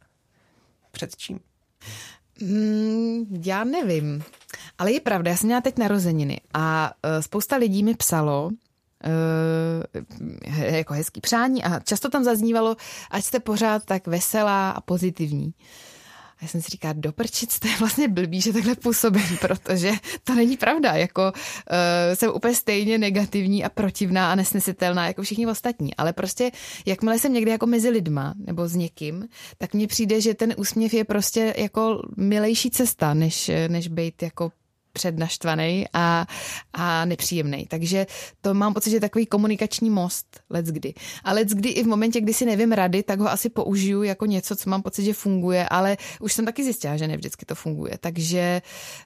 Před 0.91 1.15
čím? 1.15 1.39
Mm, 2.41 3.41
já 3.45 3.63
nevím, 3.63 4.23
ale 4.77 4.91
je 4.91 4.99
pravda, 4.99 5.31
já 5.31 5.37
jsem 5.37 5.47
měla 5.47 5.61
teď 5.61 5.77
narozeniny 5.77 6.41
a 6.53 6.91
uh, 6.91 7.21
spousta 7.21 7.55
lidí 7.55 7.83
mi 7.83 7.95
psalo, 7.95 8.45
uh, 8.45 8.53
jako 10.51 10.93
hezký 10.93 11.21
přání 11.21 11.63
a 11.63 11.79
často 11.79 12.09
tam 12.09 12.23
zaznívalo, 12.23 12.75
ať 13.11 13.23
jste 13.23 13.39
pořád 13.39 13.85
tak 13.85 14.07
veselá 14.07 14.71
a 14.71 14.81
pozitivní. 14.81 15.45
Uh, 15.45 15.51
a 16.37 16.37
já 16.41 16.47
jsem 16.47 16.61
si 16.61 16.69
říkala, 16.69 16.93
doprčit, 16.97 17.59
to 17.59 17.67
je 17.67 17.77
vlastně 17.79 18.07
blbý, 18.07 18.41
že 18.41 18.53
takhle 18.53 18.75
působím, 18.75 19.37
protože 19.41 19.91
to 20.23 20.35
není 20.35 20.57
pravda. 20.57 20.91
Jako 20.91 21.21
uh, 21.31 22.13
jsem 22.13 22.31
úplně 22.33 22.53
stejně 22.53 22.97
negativní 22.97 23.63
a 23.63 23.69
protivná 23.69 24.31
a 24.31 24.35
nesnesitelná 24.35 25.07
jako 25.07 25.21
všichni 25.21 25.47
ostatní. 25.47 25.95
Ale 25.95 26.13
prostě, 26.13 26.51
jakmile 26.85 27.19
jsem 27.19 27.33
někde 27.33 27.51
jako 27.51 27.65
mezi 27.65 27.89
lidma 27.89 28.33
nebo 28.37 28.67
s 28.67 28.75
někým, 28.75 29.27
tak 29.57 29.73
mně 29.73 29.87
přijde, 29.87 30.21
že 30.21 30.33
ten 30.33 30.53
úsměv 30.57 30.93
je 30.93 31.03
prostě 31.03 31.53
jako 31.57 32.01
milejší 32.17 32.71
cesta, 32.71 33.13
než, 33.13 33.51
než 33.67 33.87
být 33.87 34.23
jako 34.23 34.51
přednaštvaný 34.95 35.85
a, 35.93 36.25
a 36.73 37.05
nepříjemný. 37.05 37.65
Takže 37.69 38.07
to 38.41 38.53
mám 38.53 38.73
pocit, 38.73 38.89
že 38.89 38.95
je 38.95 39.01
takový 39.01 39.25
komunikační 39.25 39.89
most 39.89 40.39
let's 40.49 40.71
kdy. 40.71 40.93
A 41.23 41.33
let's 41.33 41.53
kdy 41.53 41.69
i 41.69 41.83
v 41.83 41.87
momentě, 41.87 42.21
kdy 42.21 42.33
si 42.33 42.45
nevím 42.45 42.71
rady, 42.71 43.03
tak 43.03 43.19
ho 43.19 43.31
asi 43.31 43.49
použiju 43.49 44.03
jako 44.03 44.25
něco, 44.25 44.55
co 44.55 44.69
mám 44.69 44.81
pocit, 44.81 45.03
že 45.03 45.13
funguje, 45.13 45.67
ale 45.69 45.97
už 46.19 46.33
jsem 46.33 46.45
taky 46.45 46.63
zjistila, 46.63 46.97
že 46.97 47.07
ne 47.07 47.17
vždycky 47.17 47.45
to 47.45 47.55
funguje. 47.55 47.97
Takže 47.99 48.61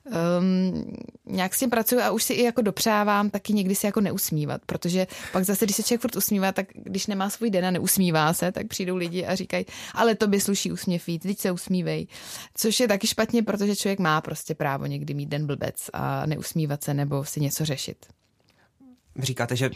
um, 0.06 0.86
nějak 1.26 1.56
s 1.56 1.60
tím 1.60 1.70
pracuji 1.70 2.02
a 2.02 2.12
už 2.12 2.24
si 2.24 2.34
i 2.34 2.44
jako 2.44 2.62
dopřávám 2.62 3.30
taky 3.30 3.54
někdy 3.54 3.76
si 3.76 3.86
jako 3.86 4.02
neusmívat, 4.02 4.62
protože 4.66 5.08
pak 5.32 5.44
zase, 5.44 5.66
když 5.66 5.76
se 5.76 5.84
člověk 5.84 6.02
furt 6.02 6.16
usmívá, 6.16 6.52
tak 6.52 6.68
když 6.74 7.08
nemá 7.08 7.30
svůj 7.30 7.50
den 7.50 7.66
a 7.66 7.72
neusmívá 7.72 8.34
se, 8.34 8.52
tak 8.52 8.68
přijdou 8.68 8.96
lidi 8.96 9.26
a 9.26 9.36
říkají, 9.36 9.66
ale 9.94 10.16
to 10.16 10.28
by 10.28 10.40
sluší 10.40 10.72
úsměv 10.72 11.08
víc, 11.08 11.24
teď 11.24 11.40
se 11.40 11.52
usmívej. 11.52 12.08
Což 12.56 12.80
je 12.80 12.88
taky 12.88 13.08
špatně, 13.08 13.44
protože 13.44 13.76
člověk 13.76 14.00
má 14.00 14.22
prostě 14.22 14.56
právo 14.56 14.86
někdy 14.86 15.14
mít 15.14 15.30
den 15.30 15.48
blbec 15.48 15.79
a 15.94 16.26
neusmívat 16.26 16.84
se 16.84 16.94
nebo 16.94 17.26
si 17.26 17.42
něco 17.42 17.66
řešit. 17.66 18.06
Říkáte, 19.20 19.56
že 19.56 19.70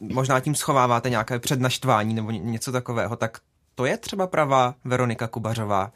možná 0.00 0.40
tím 0.40 0.54
schováváte 0.54 1.10
nějaké 1.10 1.38
přednaštvání 1.38 2.14
nebo 2.14 2.30
něco 2.30 2.72
takového, 2.72 3.16
tak 3.16 3.38
to 3.74 3.86
je 3.86 3.96
třeba 3.96 4.26
pravá 4.26 4.74
Veronika 4.84 5.26
Kubařová, 5.26 5.92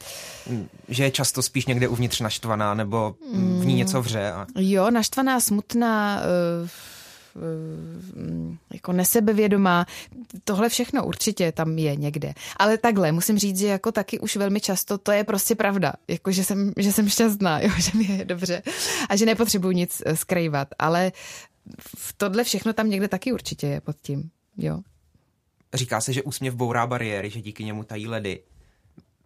že 0.88 1.04
je 1.04 1.10
často 1.10 1.42
spíš 1.42 1.66
někde 1.66 1.88
uvnitř 1.88 2.20
naštvaná 2.20 2.74
nebo 2.74 3.14
v 3.32 3.64
ní 3.66 3.74
něco 3.74 4.02
vře. 4.02 4.32
A... 4.32 4.46
Jo, 4.58 4.90
naštvaná, 4.90 5.40
smutná, 5.40 6.20
uh 6.62 6.68
jako 8.72 8.92
nesebevědomá. 8.92 9.86
Tohle 10.44 10.68
všechno 10.68 11.06
určitě 11.06 11.52
tam 11.52 11.78
je 11.78 11.96
někde. 11.96 12.34
Ale 12.56 12.78
takhle, 12.78 13.12
musím 13.12 13.38
říct, 13.38 13.58
že 13.58 13.66
jako 13.66 13.92
taky 13.92 14.18
už 14.18 14.36
velmi 14.36 14.60
často 14.60 14.98
to 14.98 15.12
je 15.12 15.24
prostě 15.24 15.54
pravda. 15.54 15.92
Jako, 16.08 16.32
že 16.32 16.44
jsem, 16.44 16.72
že 16.76 16.92
jsem 16.92 17.08
šťastná, 17.08 17.60
jo, 17.62 17.70
že 17.78 17.98
mi 17.98 18.04
je 18.04 18.24
dobře 18.24 18.62
a 19.08 19.16
že 19.16 19.26
nepotřebuji 19.26 19.70
nic 19.70 20.02
eh, 20.06 20.16
skrývat. 20.16 20.68
Ale 20.78 21.12
tohle 22.16 22.44
všechno 22.44 22.72
tam 22.72 22.90
někde 22.90 23.08
taky 23.08 23.32
určitě 23.32 23.66
je 23.66 23.80
pod 23.80 23.96
tím, 24.02 24.30
jo. 24.56 24.80
Říká 25.74 26.00
se, 26.00 26.12
že 26.12 26.22
úsměv 26.22 26.54
bourá 26.54 26.86
bariéry, 26.86 27.30
že 27.30 27.40
díky 27.40 27.64
němu 27.64 27.84
tají 27.84 28.08
ledy. 28.08 28.40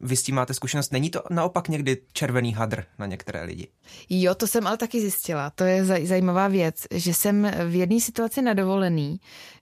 Vy 0.00 0.16
s 0.16 0.22
tím 0.22 0.34
máte 0.34 0.54
zkušenost. 0.54 0.92
Není 0.92 1.10
to 1.10 1.22
naopak 1.30 1.68
někdy 1.68 1.98
červený 2.12 2.52
hadr 2.52 2.84
na 2.98 3.06
některé 3.06 3.44
lidi? 3.44 3.68
Jo, 4.10 4.34
to 4.34 4.46
jsem 4.46 4.66
ale 4.66 4.76
taky 4.76 5.00
zjistila. 5.00 5.50
To 5.50 5.64
je 5.64 5.84
zajímavá 5.84 6.48
věc, 6.48 6.86
že 6.94 7.14
jsem 7.14 7.50
v 7.68 7.74
jedné 7.74 8.00
situaci 8.00 8.42
na 8.42 8.54
dovolený, 8.54 9.20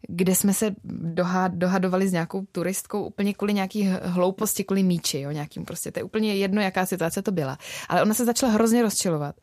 kde 0.09 0.35
jsme 0.35 0.55
se 0.55 0.75
dohadovali 1.49 2.09
s 2.09 2.13
nějakou 2.13 2.45
turistkou 2.53 3.05
úplně 3.05 3.35
kvůli 3.35 3.55
nějaký 3.55 3.91
hlouposti, 4.03 4.65
kvůli 4.65 4.83
míči, 4.83 5.21
jo, 5.21 5.31
nějakým 5.31 5.65
prostě, 5.65 5.93
to 5.93 6.01
je 6.01 6.05
úplně 6.05 6.35
jedno, 6.35 6.63
jaká 6.63 6.87
situace 6.87 7.23
to 7.23 7.33
byla. 7.33 7.59
Ale 7.89 8.03
ona 8.03 8.15
se 8.15 8.25
začala 8.25 8.53
hrozně 8.53 8.83
rozčilovat, 8.83 9.37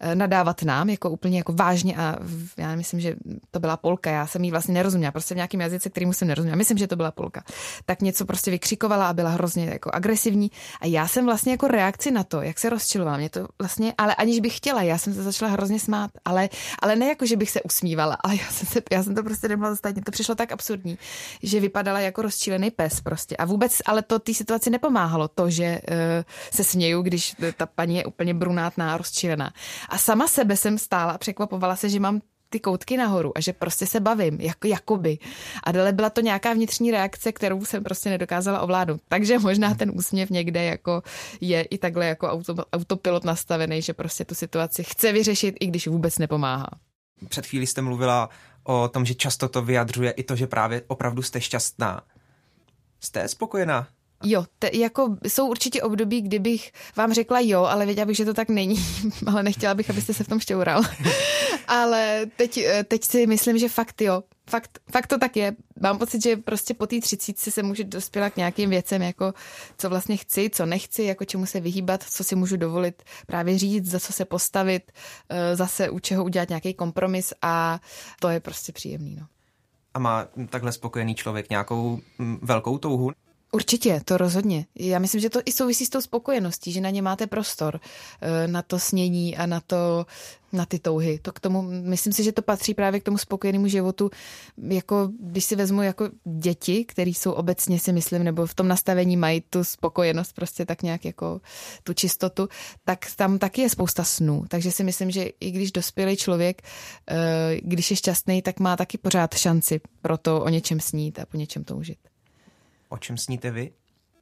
eh, 0.00 0.14
nadávat 0.14 0.62
nám, 0.62 0.90
jako 0.90 1.10
úplně 1.10 1.38
jako 1.38 1.52
vážně 1.52 1.96
a 1.96 2.16
já 2.56 2.76
myslím, 2.76 3.00
že 3.00 3.16
to 3.50 3.60
byla 3.60 3.76
Polka, 3.76 4.10
já 4.10 4.26
jsem 4.26 4.44
jí 4.44 4.50
vlastně 4.50 4.74
nerozuměla, 4.74 5.12
prostě 5.12 5.34
v 5.34 5.36
nějakém 5.36 5.60
jazyce, 5.60 5.90
kterým 5.90 6.12
jsem 6.12 6.28
nerozuměla, 6.28 6.56
myslím, 6.56 6.78
že 6.78 6.86
to 6.86 6.96
byla 6.96 7.10
Polka. 7.10 7.44
Tak 7.84 8.02
něco 8.02 8.24
prostě 8.24 8.50
vykřikovala 8.50 9.08
a 9.08 9.12
byla 9.12 9.30
hrozně 9.30 9.66
jako 9.66 9.90
agresivní 9.92 10.33
a 10.80 10.86
já 10.86 11.08
jsem 11.08 11.24
vlastně 11.24 11.52
jako 11.52 11.68
reakci 11.68 12.10
na 12.10 12.24
to, 12.24 12.42
jak 12.42 12.58
se 12.58 12.70
rozčilovala, 12.70 13.16
mě 13.16 13.30
to 13.30 13.48
vlastně, 13.58 13.94
ale 13.98 14.14
aniž 14.14 14.40
bych 14.40 14.56
chtěla, 14.56 14.82
já 14.82 14.98
jsem 14.98 15.14
se 15.14 15.22
začala 15.22 15.50
hrozně 15.50 15.80
smát, 15.80 16.10
ale, 16.24 16.48
ale 16.82 16.96
ne 16.96 17.06
jako, 17.06 17.26
že 17.26 17.36
bych 17.36 17.50
se 17.50 17.62
usmívala, 17.62 18.16
ale 18.24 18.36
já 18.36 18.50
jsem, 18.50 18.68
se, 18.68 18.82
já 18.92 19.02
jsem 19.02 19.14
to 19.14 19.22
prostě 19.22 19.48
nemohla 19.48 19.70
zastavit 19.70 20.04
to 20.04 20.10
přišlo 20.10 20.34
tak 20.34 20.52
absurdní, 20.52 20.98
že 21.42 21.60
vypadala 21.60 22.00
jako 22.00 22.22
rozčílený 22.22 22.70
pes 22.70 23.00
prostě. 23.00 23.36
A 23.36 23.44
vůbec 23.44 23.78
ale 23.86 24.02
to 24.02 24.18
té 24.18 24.34
situaci 24.34 24.70
nepomáhalo, 24.70 25.28
to, 25.28 25.50
že 25.50 25.80
uh, 25.90 25.96
se 26.52 26.64
směju, 26.64 27.02
když 27.02 27.36
ta 27.56 27.66
paní 27.66 27.96
je 27.96 28.04
úplně 28.04 28.34
brunátná 28.34 28.94
a 28.94 28.96
rozčílená. 28.96 29.52
A 29.88 29.98
sama 29.98 30.28
sebe 30.28 30.56
jsem 30.56 30.78
stála 30.78 31.18
překvapovala 31.18 31.76
se, 31.76 31.88
že 31.88 32.00
mám 32.00 32.20
ty 32.54 32.60
koutky 32.60 32.96
nahoru 32.96 33.38
a 33.38 33.40
že 33.40 33.52
prostě 33.52 33.86
se 33.86 34.00
bavím, 34.00 34.40
jako, 34.40 34.66
jakoby. 34.66 35.18
A 35.64 35.72
dále 35.72 35.92
byla 35.92 36.10
to 36.10 36.20
nějaká 36.20 36.52
vnitřní 36.52 36.90
reakce, 36.90 37.32
kterou 37.32 37.64
jsem 37.64 37.84
prostě 37.84 38.10
nedokázala 38.10 38.60
ovládnout. 38.60 39.00
Takže 39.08 39.38
možná 39.38 39.74
ten 39.74 39.90
úsměv 39.94 40.30
někde 40.30 40.64
jako 40.64 41.02
je 41.40 41.62
i 41.62 41.78
takhle 41.78 42.06
jako 42.06 42.28
auto, 42.28 42.54
autopilot 42.72 43.24
nastavený, 43.24 43.82
že 43.82 43.92
prostě 43.92 44.24
tu 44.24 44.34
situaci 44.34 44.84
chce 44.84 45.12
vyřešit, 45.12 45.54
i 45.60 45.66
když 45.66 45.88
vůbec 45.88 46.18
nepomáhá. 46.18 46.70
Před 47.28 47.46
chvílí 47.46 47.66
jste 47.66 47.82
mluvila 47.82 48.28
o 48.64 48.88
tom, 48.88 49.04
že 49.04 49.14
často 49.14 49.48
to 49.48 49.62
vyjadřuje 49.62 50.10
i 50.10 50.22
to, 50.22 50.36
že 50.36 50.46
právě 50.46 50.82
opravdu 50.86 51.22
jste 51.22 51.40
šťastná. 51.40 52.02
Jste 53.00 53.28
spokojená? 53.28 53.88
Jo, 54.22 54.44
te, 54.58 54.70
jako 54.72 55.16
jsou 55.28 55.46
určitě 55.46 55.82
období, 55.82 56.20
kdybych 56.20 56.72
vám 56.96 57.12
řekla 57.12 57.40
jo, 57.40 57.62
ale 57.62 57.86
věděla 57.86 58.06
bych, 58.06 58.16
že 58.16 58.24
to 58.24 58.34
tak 58.34 58.48
není, 58.48 58.76
ale 59.26 59.42
nechtěla 59.42 59.74
bych, 59.74 59.90
abyste 59.90 60.14
se 60.14 60.24
v 60.24 60.28
tom 60.28 60.40
šťoural. 60.40 60.82
ale 61.68 62.26
teď, 62.36 62.58
eh, 62.58 62.84
teď 62.84 63.04
si 63.04 63.26
myslím, 63.26 63.58
že 63.58 63.68
fakt 63.68 64.00
jo, 64.00 64.22
fakt, 64.50 64.78
fakt 64.92 65.06
to 65.06 65.18
tak 65.18 65.36
je. 65.36 65.56
Mám 65.80 65.98
pocit, 65.98 66.22
že 66.22 66.36
prostě 66.36 66.74
po 66.74 66.86
té 66.86 67.00
třicítce 67.00 67.50
se 67.50 67.62
může 67.62 67.84
dospělat 67.84 68.32
k 68.32 68.36
nějakým 68.36 68.70
věcem, 68.70 69.02
jako 69.02 69.34
co 69.78 69.88
vlastně 69.88 70.16
chci, 70.16 70.50
co 70.50 70.66
nechci, 70.66 71.02
jako 71.02 71.24
čemu 71.24 71.46
se 71.46 71.60
vyhýbat, 71.60 72.02
co 72.02 72.24
si 72.24 72.36
můžu 72.36 72.56
dovolit 72.56 73.02
právě 73.26 73.58
říct, 73.58 73.90
za 73.90 74.00
co 74.00 74.12
se 74.12 74.24
postavit, 74.24 74.92
eh, 75.28 75.56
zase 75.56 75.90
u 75.90 75.98
čeho 75.98 76.24
udělat 76.24 76.48
nějaký 76.48 76.74
kompromis 76.74 77.32
a 77.42 77.80
to 78.20 78.28
je 78.28 78.40
prostě 78.40 78.72
příjemný. 78.72 79.16
No. 79.20 79.26
A 79.94 79.98
má 79.98 80.26
takhle 80.50 80.72
spokojený 80.72 81.14
člověk 81.14 81.50
nějakou 81.50 82.00
mm, 82.18 82.38
velkou 82.42 82.78
touhu? 82.78 83.10
Určitě, 83.54 84.00
to 84.04 84.16
rozhodně. 84.16 84.66
Já 84.74 84.98
myslím, 84.98 85.20
že 85.20 85.30
to 85.30 85.40
i 85.44 85.52
souvisí 85.52 85.86
s 85.86 85.90
tou 85.90 86.00
spokojeností, 86.00 86.72
že 86.72 86.80
na 86.80 86.90
ně 86.90 87.02
máte 87.02 87.26
prostor, 87.26 87.80
eh, 88.20 88.48
na 88.48 88.62
to 88.62 88.78
snění 88.78 89.36
a 89.36 89.46
na 89.46 89.60
to, 89.60 90.06
na 90.52 90.66
ty 90.66 90.78
touhy. 90.78 91.18
To 91.22 91.32
k 91.32 91.40
tomu, 91.40 91.62
myslím 91.62 92.12
si, 92.12 92.24
že 92.24 92.32
to 92.32 92.42
patří 92.42 92.74
právě 92.74 93.00
k 93.00 93.02
tomu 93.02 93.18
spokojenému 93.18 93.66
životu, 93.68 94.10
jako 94.68 95.08
když 95.20 95.44
si 95.44 95.56
vezmu 95.56 95.82
jako 95.82 96.08
děti, 96.24 96.84
které 96.84 97.10
jsou 97.10 97.32
obecně 97.32 97.78
si 97.78 97.92
myslím, 97.92 98.24
nebo 98.24 98.46
v 98.46 98.54
tom 98.54 98.68
nastavení 98.68 99.16
mají 99.16 99.40
tu 99.40 99.64
spokojenost, 99.64 100.32
prostě 100.32 100.66
tak 100.66 100.82
nějak 100.82 101.04
jako 101.04 101.40
tu 101.82 101.92
čistotu, 101.92 102.48
tak 102.84 102.98
tam 103.16 103.38
taky 103.38 103.60
je 103.60 103.70
spousta 103.70 104.04
snů. 104.04 104.44
Takže 104.48 104.72
si 104.72 104.84
myslím, 104.84 105.10
že 105.10 105.24
i 105.40 105.50
když 105.50 105.72
dospělý 105.72 106.16
člověk, 106.16 106.62
eh, 107.10 107.60
když 107.62 107.90
je 107.90 107.96
šťastný, 107.96 108.42
tak 108.42 108.60
má 108.60 108.76
taky 108.76 108.98
pořád 108.98 109.34
šanci 109.34 109.80
pro 110.02 110.18
to 110.18 110.42
o 110.42 110.48
něčem 110.48 110.80
snít 110.80 111.18
a 111.18 111.26
po 111.26 111.36
něčem 111.36 111.64
toužit. 111.64 112.13
O 112.94 112.98
čem 112.98 113.16
sníte 113.16 113.50
vy? 113.50 113.72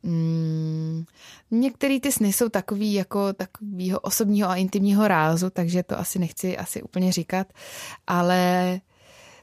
Mm, 0.03 1.05
některé 1.51 2.01
ty 2.01 2.13
sny 2.13 2.33
jsou 2.33 2.49
takový 2.49 2.95
jako 2.95 3.33
takového 3.33 4.01
osobního 4.01 4.49
a 4.49 4.57
intimního 4.57 5.09
rázu, 5.09 5.51
takže 5.51 5.83
to 5.83 5.99
asi 5.99 6.19
nechci 6.19 6.57
asi 6.57 6.83
úplně 6.83 7.13
říkat, 7.13 7.53
ale 8.07 8.81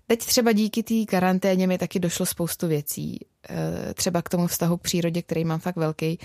teď 0.07 0.19
třeba 0.19 0.51
díky 0.51 0.83
té 0.83 1.05
karanténě 1.05 1.67
mi 1.67 1.77
taky 1.77 1.99
došlo 1.99 2.25
spoustu 2.25 2.67
věcí. 2.67 3.25
Eh, 3.49 3.93
třeba 3.93 4.21
k 4.21 4.29
tomu 4.29 4.47
vztahu 4.47 4.77
k 4.77 4.81
přírodě, 4.81 5.21
který 5.21 5.45
mám 5.45 5.59
fakt 5.59 5.75
velký 5.75 6.19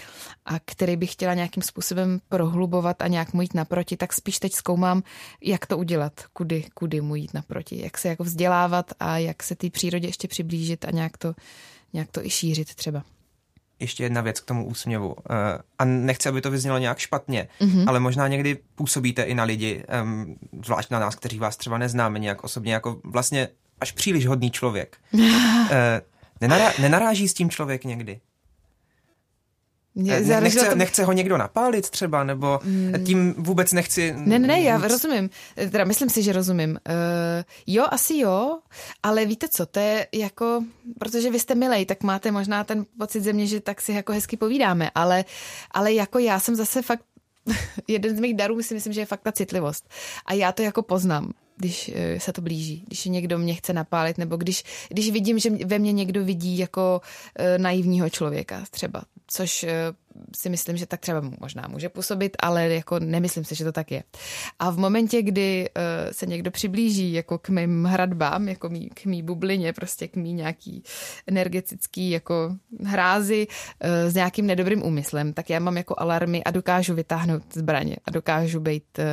a 0.45 0.59
který 0.64 0.97
bych 0.97 1.12
chtěla 1.12 1.35
nějakým 1.35 1.62
způsobem 1.62 2.21
prohlubovat 2.29 3.03
a 3.03 3.09
nějak 3.09 3.33
mu 3.33 3.43
jít 3.43 3.55
naproti, 3.55 3.97
tak 3.97 4.12
spíš 4.12 4.38
teď 4.38 4.53
zkoumám, 4.53 5.03
jak 5.43 5.67
to 5.67 5.79
udělat, 5.79 6.12
kudy, 6.33 6.64
kudy 6.75 7.01
mu 7.01 7.14
jít 7.14 7.35
naproti, 7.35 7.83
jak 7.83 7.99
se 7.99 8.09
jako 8.09 8.25
vzdělávat 8.25 8.93
a 9.01 9.19
jak 9.19 9.43
se 9.43 9.57
té 9.57 9.71
přírodě 9.71 10.09
ještě 10.09 10.29
přiblížit 10.29 10.85
a 10.85 10.90
nějak 10.90 11.19
to 11.19 11.35
nějak 11.95 12.11
to 12.11 12.27
i 12.27 12.31
šířit 12.31 12.75
třeba. 12.75 13.05
Ještě 13.81 14.03
jedna 14.03 14.21
věc 14.21 14.41
k 14.41 14.45
tomu 14.45 14.67
úsměvu. 14.67 15.09
Uh, 15.09 15.15
a 15.79 15.85
nechci, 15.85 16.29
aby 16.29 16.41
to 16.41 16.51
vyznělo 16.51 16.79
nějak 16.79 16.99
špatně, 16.99 17.49
mm-hmm. 17.61 17.85
ale 17.87 18.01
možná 18.01 18.29
někdy 18.29 18.59
působíte 18.75 19.23
i 19.23 19.35
na 19.35 19.45
lidi, 19.45 19.85
zvlášť 20.65 20.91
na 20.91 20.99
nás, 20.99 21.15
kteří 21.15 21.39
vás 21.39 21.57
třeba 21.57 21.79
neznáme 21.79 22.19
nějak 22.19 22.45
osobně, 22.45 22.73
jako 22.75 23.01
vlastně 23.05 23.49
až 23.81 23.93
příliš 23.93 24.27
hodný 24.27 24.51
člověk. 24.51 24.97
uh, 25.13 25.21
nenará- 26.41 26.83
nenaráží 26.83 27.29
s 27.29 27.35
tím 27.35 27.51
člověk 27.51 27.85
někdy? 27.85 28.21
Mě 29.95 30.21
ne, 30.21 30.41
nechce, 30.41 30.69
to... 30.69 30.75
nechce 30.75 31.05
ho 31.05 31.13
někdo 31.13 31.39
napálit 31.39 31.91
třeba, 31.91 32.25
nebo 32.25 32.61
mm. 32.65 33.05
tím 33.05 33.35
vůbec 33.39 33.73
nechci... 33.73 34.15
Ne, 34.17 34.39
ne, 34.39 34.49
ne, 34.49 34.61
já 34.61 34.79
rozumím. 34.79 35.31
Teda 35.71 35.85
myslím 35.85 36.09
si, 36.11 36.23
že 36.23 36.33
rozumím. 36.33 36.71
Uh, 36.71 37.45
jo, 37.67 37.85
asi 37.91 38.19
jo, 38.19 38.59
ale 39.03 39.25
víte 39.25 39.49
co, 39.49 39.67
to 39.67 39.81
je 39.81 40.07
jako, 40.15 40.65
protože 40.99 41.31
vy 41.31 41.39
jste 41.39 41.55
milej, 41.55 41.87
tak 41.87 42.03
máte 42.03 42.31
možná 42.31 42.65
ten 42.65 42.87
pocit 42.99 43.23
ze 43.23 43.33
mě, 43.33 43.47
že 43.47 43.61
tak 43.61 43.81
si 43.81 43.93
jako 43.93 44.13
hezky 44.13 44.37
povídáme, 44.37 44.91
ale, 44.95 45.25
ale 45.71 45.93
jako 45.93 46.19
já 46.19 46.41
jsem 46.41 46.55
zase 46.55 46.83
fakt 46.83 47.05
jeden 47.89 48.17
z 48.17 48.21
mých 48.21 48.35
darů 48.35 48.63
si 48.63 48.75
myslím, 48.75 48.93
že 48.93 49.01
je 49.01 49.07
fakt 49.07 49.23
ta 49.23 49.33
citlivost. 49.33 49.91
A 50.27 50.33
já 50.33 50.53
to 50.53 50.63
jako 50.63 50.83
poznám 50.83 51.33
když 51.57 51.91
eh, 51.95 52.21
se 52.21 52.33
to 52.33 52.43
blíží, 52.43 52.85
když 52.87 53.05
někdo 53.05 53.39
mě 53.39 53.55
chce 53.55 53.73
napálit, 53.73 54.19
nebo 54.19 54.37
když, 54.37 54.65
když 54.89 55.11
vidím, 55.11 55.39
že 55.39 55.51
ve 55.51 55.79
mně 55.79 55.93
někdo 55.93 56.25
vidí 56.25 56.59
jako 56.59 57.01
naivního 57.59 58.11
člověka 58.11 58.65
třeba, 58.71 59.03
což 59.27 59.65
uh, 59.65 59.71
si 60.37 60.50
myslím, 60.50 60.77
že 60.77 60.87
tak 60.87 61.00
třeba 61.00 61.22
možná 61.40 61.68
může 61.68 61.88
působit, 61.88 62.37
ale 62.40 62.68
jako 62.68 62.98
nemyslím 62.98 63.44
si, 63.44 63.55
že 63.55 63.64
to 63.64 63.72
tak 63.72 63.90
je. 63.90 64.03
A 64.59 64.70
v 64.70 64.79
momentě, 64.79 65.22
kdy 65.22 65.68
uh, 65.77 66.12
se 66.12 66.27
někdo 66.27 66.50
přiblíží 66.50 67.12
jako 67.12 67.38
k 67.38 67.48
mým 67.48 67.85
hradbám, 67.85 68.48
jako 68.48 68.68
mý, 68.68 68.88
k 68.88 69.05
mý 69.05 69.22
bublině, 69.22 69.72
prostě 69.72 70.09
k 70.09 70.16
mý 70.16 70.33
nějaký 70.33 70.83
energetický 71.27 72.11
jako 72.11 72.57
hrázy 72.85 73.46
uh, 73.46 74.11
s 74.11 74.14
nějakým 74.14 74.46
nedobrým 74.46 74.83
úmyslem, 74.83 75.33
tak 75.33 75.50
já 75.50 75.59
mám 75.59 75.77
jako 75.77 75.94
alarmy 75.98 76.44
a 76.44 76.50
dokážu 76.50 76.94
vytáhnout 76.94 77.42
zbraně 77.53 77.96
a 78.05 78.11
dokážu 78.11 78.61
být 78.61 78.98
uh, 78.98 79.05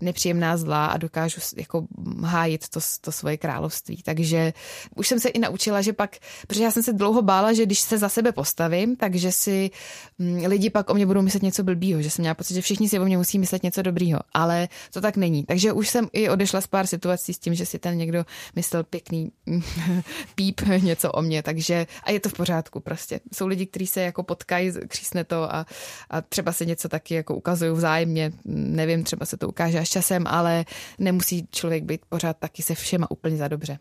nepříjemná 0.00 0.56
zlá 0.56 0.86
a 0.86 0.96
dokážu 0.96 1.40
jako 1.56 1.86
hájit 2.24 2.68
to, 2.68 2.80
to 3.00 3.12
svoje 3.12 3.36
království. 3.36 4.02
Takže 4.02 4.52
už 4.96 5.08
jsem 5.08 5.20
se 5.20 5.28
i 5.28 5.38
naučila, 5.38 5.82
že 5.82 5.92
pak, 5.92 6.16
protože 6.46 6.62
já 6.62 6.70
jsem 6.70 6.82
se 6.82 6.92
dlouho 6.92 7.22
bála, 7.22 7.52
že 7.52 7.66
když 7.66 7.80
se 7.80 7.98
za 7.98 8.08
sebe 8.08 8.32
postavím, 8.32 8.96
takže 8.96 9.32
si 9.32 9.70
mm, 10.18 10.49
lidi 10.50 10.70
pak 10.70 10.90
o 10.90 10.94
mě 10.94 11.06
budou 11.06 11.22
myslet 11.22 11.42
něco 11.42 11.62
blbýho, 11.62 12.02
že 12.02 12.10
jsem 12.10 12.22
měla 12.22 12.34
pocit, 12.34 12.54
že 12.54 12.60
všichni 12.60 12.88
si 12.88 12.98
o 12.98 13.04
mě 13.04 13.16
musí 13.16 13.38
myslet 13.38 13.62
něco 13.62 13.82
dobrýho, 13.82 14.18
ale 14.34 14.68
to 14.92 15.00
tak 15.00 15.16
není. 15.16 15.44
Takže 15.44 15.72
už 15.72 15.88
jsem 15.88 16.08
i 16.12 16.28
odešla 16.28 16.60
z 16.60 16.66
pár 16.66 16.86
situací 16.86 17.34
s 17.34 17.38
tím, 17.38 17.54
že 17.54 17.66
si 17.66 17.78
ten 17.78 17.96
někdo 17.96 18.24
myslel 18.56 18.84
pěkný 18.84 19.32
píp 20.34 20.60
něco 20.82 21.12
o 21.12 21.22
mě, 21.22 21.42
takže 21.42 21.86
a 22.02 22.10
je 22.10 22.20
to 22.20 22.28
v 22.28 22.32
pořádku 22.32 22.80
prostě. 22.80 23.20
Jsou 23.32 23.46
lidi, 23.46 23.66
kteří 23.66 23.86
se 23.86 24.00
jako 24.00 24.22
potkají, 24.22 24.72
křísne 24.88 25.24
to 25.24 25.54
a, 25.54 25.66
a 26.10 26.20
třeba 26.20 26.52
se 26.52 26.66
něco 26.66 26.88
taky 26.88 27.14
jako 27.14 27.34
ukazují 27.34 27.72
vzájemně, 27.72 28.32
nevím, 28.44 29.04
třeba 29.04 29.26
se 29.26 29.36
to 29.36 29.48
ukáže 29.48 29.78
až 29.78 29.88
časem, 29.88 30.26
ale 30.26 30.64
nemusí 30.98 31.48
člověk 31.50 31.84
být 31.84 32.00
pořád 32.08 32.36
taky 32.36 32.62
se 32.62 32.74
všema 32.74 33.10
úplně 33.10 33.36
za 33.36 33.48
dobře. 33.48 33.78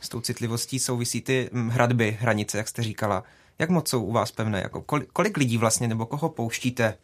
S 0.00 0.08
tou 0.08 0.20
citlivostí 0.20 0.78
souvisí 0.78 1.20
ty 1.20 1.50
hm, 1.52 1.68
hradby, 1.68 2.16
hranice, 2.20 2.58
jak 2.58 2.68
jste 2.68 2.82
říkala. 2.82 3.24
Jak 3.62 3.70
moc 3.70 3.88
jsou 3.88 4.04
u 4.04 4.12
vás 4.12 4.32
pevné? 4.32 4.60
Jako 4.60 4.82
kolik, 4.82 5.08
kolik 5.12 5.36
lidí 5.36 5.58
vlastně 5.58 5.88
nebo 5.88 6.06
koho 6.06 6.28
pouštíte 6.28 6.84
e, 6.84 6.96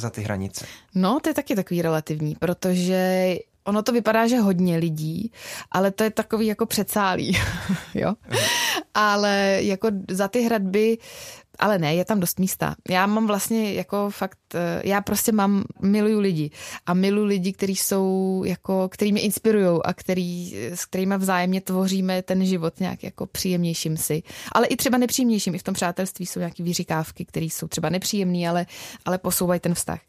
za 0.00 0.10
ty 0.10 0.22
hranice? 0.22 0.66
No, 0.94 1.20
to 1.20 1.30
je 1.30 1.34
taky 1.34 1.56
takový 1.56 1.82
relativní, 1.82 2.34
protože 2.34 3.34
ono 3.64 3.82
to 3.82 3.92
vypadá, 3.92 4.26
že 4.26 4.38
hodně 4.38 4.76
lidí, 4.76 5.32
ale 5.72 5.90
to 5.90 6.04
je 6.04 6.10
takový 6.10 6.46
jako 6.46 6.66
přecálí, 6.66 7.36
jo. 7.94 8.14
ale 8.94 9.58
jako 9.60 9.88
za 10.10 10.28
ty 10.28 10.42
hradby 10.42 10.98
ale 11.58 11.78
ne, 11.78 11.94
je 11.94 12.04
tam 12.04 12.20
dost 12.20 12.38
místa. 12.38 12.74
Já 12.88 13.06
mám 13.06 13.26
vlastně 13.26 13.72
jako 13.72 14.10
fakt, 14.10 14.38
eh, 14.54 14.82
já 14.84 15.00
prostě 15.00 15.32
mám, 15.32 15.64
miluju 15.82 16.20
lidi 16.20 16.50
a 16.86 16.94
miluju 16.94 17.26
lidi, 17.26 17.52
kteří 17.52 17.76
jsou 17.76 18.42
jako, 18.46 18.88
který 18.88 19.12
mě 19.12 19.22
inspirují 19.22 19.80
a 19.84 19.92
který, 19.92 20.56
s 20.56 20.84
kterými 20.84 21.18
vzájemně 21.18 21.60
tvoříme 21.60 22.22
ten 22.22 22.46
život 22.46 22.80
nějak 22.80 23.02
jako 23.02 23.26
příjemnějším 23.26 23.96
si. 23.96 24.22
Ale 24.52 24.66
i 24.66 24.76
třeba 24.76 24.98
nepříjemnějším. 24.98 25.54
I 25.54 25.58
v 25.58 25.62
tom 25.62 25.74
přátelství 25.74 26.26
jsou 26.26 26.40
nějaké 26.40 26.62
vyříkávky, 26.62 27.24
které 27.24 27.46
jsou 27.46 27.68
třeba 27.68 27.88
nepříjemné, 27.88 28.48
ale, 28.48 28.66
ale 29.04 29.18
posouvají 29.18 29.60
ten 29.60 29.74
vztah. 29.74 30.00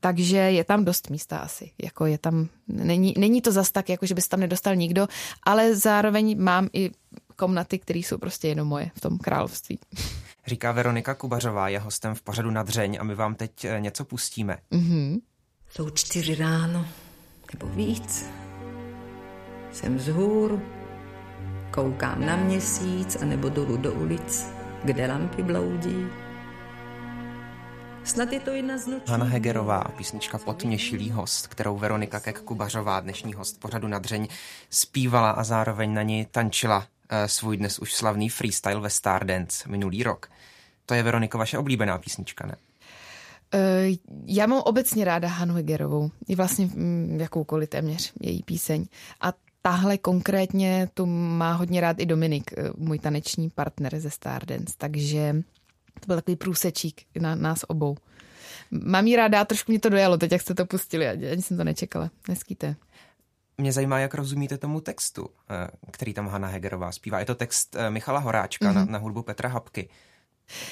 Takže 0.00 0.36
je 0.36 0.64
tam 0.64 0.84
dost 0.84 1.10
místa 1.10 1.38
asi. 1.38 1.70
Jako 1.82 2.06
je 2.06 2.18
tam, 2.18 2.48
není, 2.68 3.14
není 3.18 3.42
to 3.42 3.52
zas 3.52 3.70
tak, 3.70 3.88
jako 3.88 4.06
že 4.06 4.14
by 4.14 4.22
se 4.22 4.28
tam 4.28 4.40
nedostal 4.40 4.76
nikdo, 4.76 5.08
ale 5.42 5.76
zároveň 5.76 6.42
mám 6.42 6.68
i 6.72 6.90
komnaty, 7.36 7.78
které 7.78 7.98
jsou 7.98 8.18
prostě 8.18 8.48
jenom 8.48 8.68
moje 8.68 8.90
v 8.94 9.00
tom 9.00 9.18
království. 9.18 9.78
Říká 10.46 10.72
Veronika 10.72 11.14
Kubařová, 11.14 11.68
je 11.68 11.78
hostem 11.78 12.14
v 12.14 12.22
pořadu 12.22 12.50
na 12.50 12.62
dřeň 12.62 12.98
a 13.00 13.04
my 13.04 13.14
vám 13.14 13.34
teď 13.34 13.64
eh, 13.64 13.80
něco 13.80 14.04
pustíme. 14.04 14.58
Mm-hmm. 14.72 15.20
Jsou 15.68 15.90
čtyři 15.90 16.34
ráno, 16.34 16.86
nebo 17.52 17.74
víc. 17.74 18.26
Jsem 19.72 19.96
vzhůru, 19.96 20.62
koukám 21.70 22.26
na 22.26 22.36
měsíc 22.36 23.16
a 23.22 23.24
nebo 23.24 23.48
dolů 23.48 23.76
do 23.76 23.92
ulic, 23.92 24.46
kde 24.84 25.06
lampy 25.06 25.42
bloudí. 25.42 26.06
Snad 28.04 28.32
je 28.32 28.40
to 28.40 28.50
jedna 28.50 28.78
z 28.78 28.86
nočí. 28.86 29.04
Hanna 29.06 29.26
Hegerová, 29.26 29.84
písnička 29.96 30.38
Potměšilý 30.38 31.10
host, 31.10 31.46
kterou 31.46 31.78
Veronika 31.78 32.20
Kek 32.20 32.40
Kubařová, 32.40 33.00
dnešní 33.00 33.34
host 33.34 33.60
pořadu 33.60 33.88
na 33.88 33.98
dřeň, 33.98 34.28
zpívala 34.70 35.30
a 35.30 35.44
zároveň 35.44 35.94
na 35.94 36.02
ní 36.02 36.26
tančila 36.30 36.86
svůj 37.26 37.56
dnes 37.56 37.78
už 37.78 37.94
slavný 37.94 38.28
freestyle 38.28 38.80
ve 38.80 38.90
Stardance 38.90 39.68
minulý 39.68 40.02
rok. 40.02 40.30
To 40.86 40.94
je 40.94 41.02
Veroniko 41.02 41.38
vaše 41.38 41.58
oblíbená 41.58 41.98
písnička, 41.98 42.46
ne? 42.46 42.56
Eh, 43.54 43.88
já 44.26 44.46
mám 44.46 44.62
obecně 44.64 45.04
ráda 45.04 45.28
Hanu 45.28 45.54
Hegerovou, 45.54 46.10
i 46.28 46.34
vlastně 46.34 46.66
mm, 46.66 47.18
jakoukoliv 47.20 47.68
téměř 47.68 48.12
její 48.20 48.42
píseň. 48.42 48.86
A 49.20 49.32
tahle 49.62 49.98
konkrétně 49.98 50.88
tu 50.94 51.06
má 51.06 51.52
hodně 51.52 51.80
rád 51.80 52.00
i 52.00 52.06
Dominik, 52.06 52.50
eh, 52.52 52.70
můj 52.76 52.98
taneční 52.98 53.50
partner 53.50 54.00
ze 54.00 54.10
Stardance, 54.10 54.74
takže 54.78 55.36
to 56.00 56.06
byl 56.06 56.16
takový 56.16 56.36
průsečík 56.36 57.02
na 57.20 57.34
nás 57.34 57.64
obou. 57.68 57.96
Mám 58.70 59.06
jí 59.06 59.16
ráda, 59.16 59.44
trošku 59.44 59.72
mě 59.72 59.80
to 59.80 59.88
dojalo, 59.88 60.16
teď 60.16 60.32
jak 60.32 60.40
jste 60.40 60.54
to 60.54 60.66
pustili, 60.66 61.08
ani 61.08 61.42
jsem 61.42 61.56
to 61.56 61.64
nečekala. 61.64 62.10
Neskýte. 62.28 62.76
Mě 63.58 63.72
zajímá, 63.72 63.98
jak 63.98 64.14
rozumíte 64.14 64.58
tomu 64.58 64.80
textu, 64.80 65.28
eh, 65.50 65.68
který 65.90 66.14
tam 66.14 66.28
Hanna 66.28 66.48
Hegerová 66.48 66.92
zpívá. 66.92 67.18
Je 67.18 67.26
to 67.26 67.34
text 67.34 67.76
eh, 67.76 67.90
Michala 67.90 68.18
Horáčka 68.18 68.70
mm-hmm. 68.70 68.74
na, 68.74 68.84
na 68.84 68.98
hudbu 68.98 69.22
Petra 69.22 69.48
Hapky. 69.48 69.88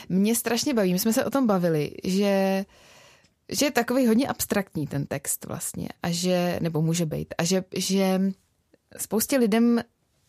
Mě 0.08 0.34
strašně 0.34 0.74
baví, 0.74 0.92
my 0.92 0.98
jsme 0.98 1.12
se 1.12 1.24
o 1.24 1.30
tom 1.30 1.46
bavili, 1.46 1.90
že 2.04 2.64
že 3.48 3.66
je 3.66 3.70
takový 3.70 4.06
hodně 4.06 4.28
abstraktní 4.28 4.86
ten 4.86 5.06
text 5.06 5.44
vlastně 5.44 5.88
a 6.02 6.10
že, 6.10 6.58
nebo 6.62 6.82
může 6.82 7.06
být, 7.06 7.34
a 7.38 7.44
že, 7.44 7.64
že 7.76 8.20
spoustě 8.96 9.38
lidem 9.38 9.80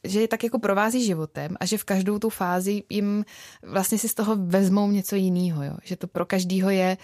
že 0.06 0.22
je 0.22 0.28
tak 0.28 0.44
jako 0.44 0.60
provází 0.60 1.06
životem 1.06 1.58
a 1.60 1.66
že 1.66 1.78
v 1.78 1.84
každou 1.84 2.20
tu 2.20 2.30
fázi 2.30 2.84
jim 2.90 3.26
vlastně 3.64 3.98
si 3.98 4.10
z 4.10 4.14
toho 4.14 4.36
vezmou 4.36 4.92
něco 4.92 5.16
jiného, 5.16 5.64
jo? 5.64 5.78
že 5.84 5.96
to 5.96 6.08
pro 6.08 6.26
každýho 6.26 6.70
je, 6.70 6.98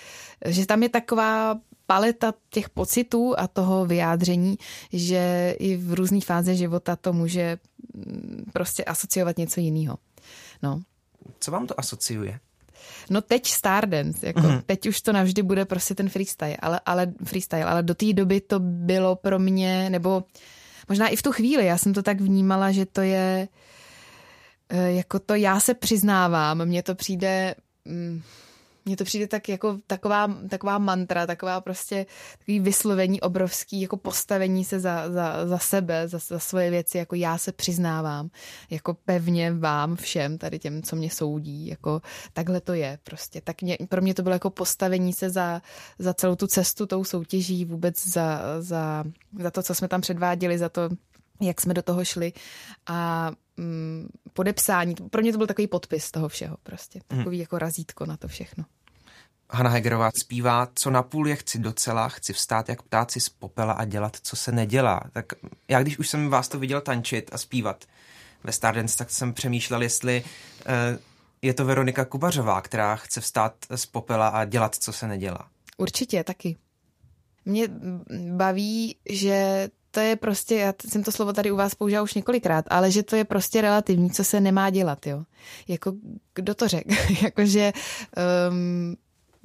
že 0.46 0.66
tam 0.66 0.84
je 0.84 0.90
taková 0.90 1.60
paleta 1.91 2.34
těch 2.49 2.69
pocitů 2.69 3.34
a 3.38 3.47
toho 3.47 3.86
vyjádření, 3.86 4.58
že 4.93 5.56
i 5.60 5.77
v 5.77 5.93
různé 5.93 6.21
fáze 6.21 6.56
života 6.56 6.95
to 6.95 7.13
může 7.13 7.58
mm, 7.93 8.45
prostě 8.54 8.84
asociovat 8.84 9.38
něco 9.38 9.60
jiného. 9.60 9.97
No. 10.63 10.82
Co 11.39 11.51
vám 11.51 11.67
to 11.67 11.80
asociuje? 11.80 12.39
No 13.10 13.21
teď 13.21 13.47
Stardance, 13.47 14.27
jako 14.27 14.39
mm-hmm. 14.39 14.62
teď 14.65 14.88
už 14.88 15.01
to 15.01 15.13
navždy 15.13 15.43
bude 15.43 15.65
prostě 15.65 15.95
ten 15.95 16.10
freestyle, 16.10 16.58
ale, 16.58 16.80
ale 16.86 17.13
freestyle, 17.23 17.63
ale 17.63 17.84
do 17.84 17.95
té 17.95 18.13
doby 18.13 18.41
to 18.41 18.60
bylo 18.60 19.15
pro 19.15 19.39
mě, 19.39 19.89
nebo 19.89 20.23
možná 20.89 21.08
i 21.08 21.15
v 21.15 21.21
tu 21.21 21.32
chvíli, 21.32 21.65
já 21.65 21.77
jsem 21.77 21.93
to 21.93 22.04
tak 22.04 22.21
vnímala, 22.21 22.71
že 22.71 22.86
to 22.86 23.01
je 23.01 23.47
eh, 24.69 24.91
jako 24.91 25.19
to 25.19 25.36
já 25.36 25.60
se 25.60 25.73
přiznávám, 25.73 26.65
mně 26.65 26.84
to 26.84 26.95
přijde... 26.95 27.56
Mm, 27.86 28.21
mně 28.86 28.98
to 28.98 29.04
přijde 29.04 29.28
tak 29.28 29.50
jako 29.50 29.78
taková, 29.88 30.28
taková 30.50 30.78
mantra, 30.78 31.28
taková 31.28 31.62
prostě 31.62 32.06
takový 32.38 32.60
vyslovení 32.60 33.22
obrovský, 33.22 33.82
jako 33.82 33.98
postavení 33.98 34.65
se 34.65 34.80
za, 34.80 35.10
za, 35.10 35.48
za 35.48 35.58
sebe, 35.58 36.08
za, 36.08 36.17
za 36.17 36.39
svoje 36.39 36.70
věci, 36.70 36.98
jako 36.98 37.15
já 37.15 37.38
se 37.38 37.52
přiznávám, 37.52 38.30
jako 38.70 38.94
pevně 38.94 39.54
vám 39.54 39.96
všem, 39.96 40.38
tady 40.38 40.60
těm, 40.60 40.84
co 40.84 40.96
mě 40.96 41.10
soudí, 41.10 41.67
jako 41.67 42.02
takhle 42.34 42.62
to 42.62 42.74
je 42.74 43.00
prostě. 43.04 43.41
Tak 43.41 43.62
mě, 43.62 43.78
pro 43.89 44.02
mě 44.02 44.13
to 44.13 44.24
bylo 44.24 44.36
jako 44.36 44.50
postavení 44.50 45.13
se 45.13 45.30
za, 45.30 45.62
za 46.00 46.13
celou 46.13 46.36
tu 46.36 46.48
cestu, 46.48 46.86
tou 46.86 47.04
soutěží, 47.04 47.65
vůbec 47.65 48.08
za, 48.08 48.41
za, 48.60 49.04
za 49.39 49.52
to, 49.52 49.63
co 49.63 49.76
jsme 49.76 49.88
tam 49.88 50.02
předváděli, 50.02 50.58
za 50.58 50.70
to, 50.70 50.89
jak 51.41 51.62
jsme 51.62 51.74
do 51.74 51.82
toho 51.82 52.06
šli 52.06 52.34
a 52.88 53.32
mm, 53.62 54.08
podepsání. 54.34 54.95
Pro 54.95 55.21
mě 55.21 55.32
to 55.32 55.38
byl 55.38 55.47
takový 55.47 55.67
podpis 55.67 56.12
toho 56.12 56.30
všeho 56.30 56.58
prostě. 56.63 57.00
Mhm. 57.10 57.19
Takový 57.19 57.38
hmm. 57.38 57.41
jako 57.41 57.60
razítko 57.60 58.06
na 58.06 58.17
to 58.17 58.28
všechno. 58.28 58.65
Hanna 59.54 59.69
Hegerová 59.69 60.12
zpívá, 60.15 60.67
co 60.76 60.91
na 60.91 61.04
půl 61.04 61.28
je 61.28 61.36
chci 61.36 61.60
docela, 61.60 62.10
chci 62.10 62.34
vstát 62.34 62.69
jak 62.69 62.82
ptáci 62.82 63.19
z 63.19 63.30
popela 63.30 63.74
a 63.74 63.86
dělat, 63.86 64.17
co 64.21 64.36
se 64.36 64.52
nedělá. 64.52 65.02
Tak 65.12 65.26
já, 65.67 65.82
když 65.82 66.00
už 66.00 66.10
jsem 66.10 66.30
vás 66.30 66.47
to 66.47 66.60
viděl 66.60 66.82
tančit 66.82 67.30
a 67.34 67.38
zpívat 67.38 67.86
ve 68.43 68.52
Stardance, 68.52 68.97
tak 68.97 69.10
jsem 69.10 69.34
přemýšlel, 69.34 69.82
jestli 69.82 70.24
uh, 70.24 71.00
je 71.41 71.54
to 71.54 71.65
Veronika 71.65 72.06
Kubařová, 72.06 72.62
která 72.62 72.95
chce 72.95 73.21
vstát 73.21 73.54
z 73.76 73.86
popela 73.86 74.28
a 74.28 74.45
dělat, 74.45 74.76
co 74.76 74.93
se 74.93 75.08
nedělá. 75.08 75.50
Určitě, 75.78 76.24
taky. 76.24 76.58
Mě 77.45 77.67
baví, 78.36 78.95
že 79.10 79.69
to 79.91 79.99
je 79.99 80.15
prostě, 80.15 80.56
já 80.56 80.73
jsem 80.89 81.04
to 81.04 81.12
slovo 81.12 81.34
tady 81.34 81.51
u 81.51 81.56
vás 81.56 81.75
použila 81.75 82.01
už 82.01 82.13
několikrát, 82.13 82.65
ale 82.69 82.91
že 82.91 83.04
to 83.04 83.15
je 83.15 83.25
prostě 83.25 83.62
relativní, 83.62 84.12
co 84.12 84.23
se 84.23 84.41
nemá 84.41 84.69
dělat, 84.69 85.08
jo. 85.08 85.23
Jako, 85.67 85.93
kdo 86.36 86.56
to 86.56 86.67
řekl? 86.67 86.89
Jakože 87.23 87.73
um, 88.49 88.95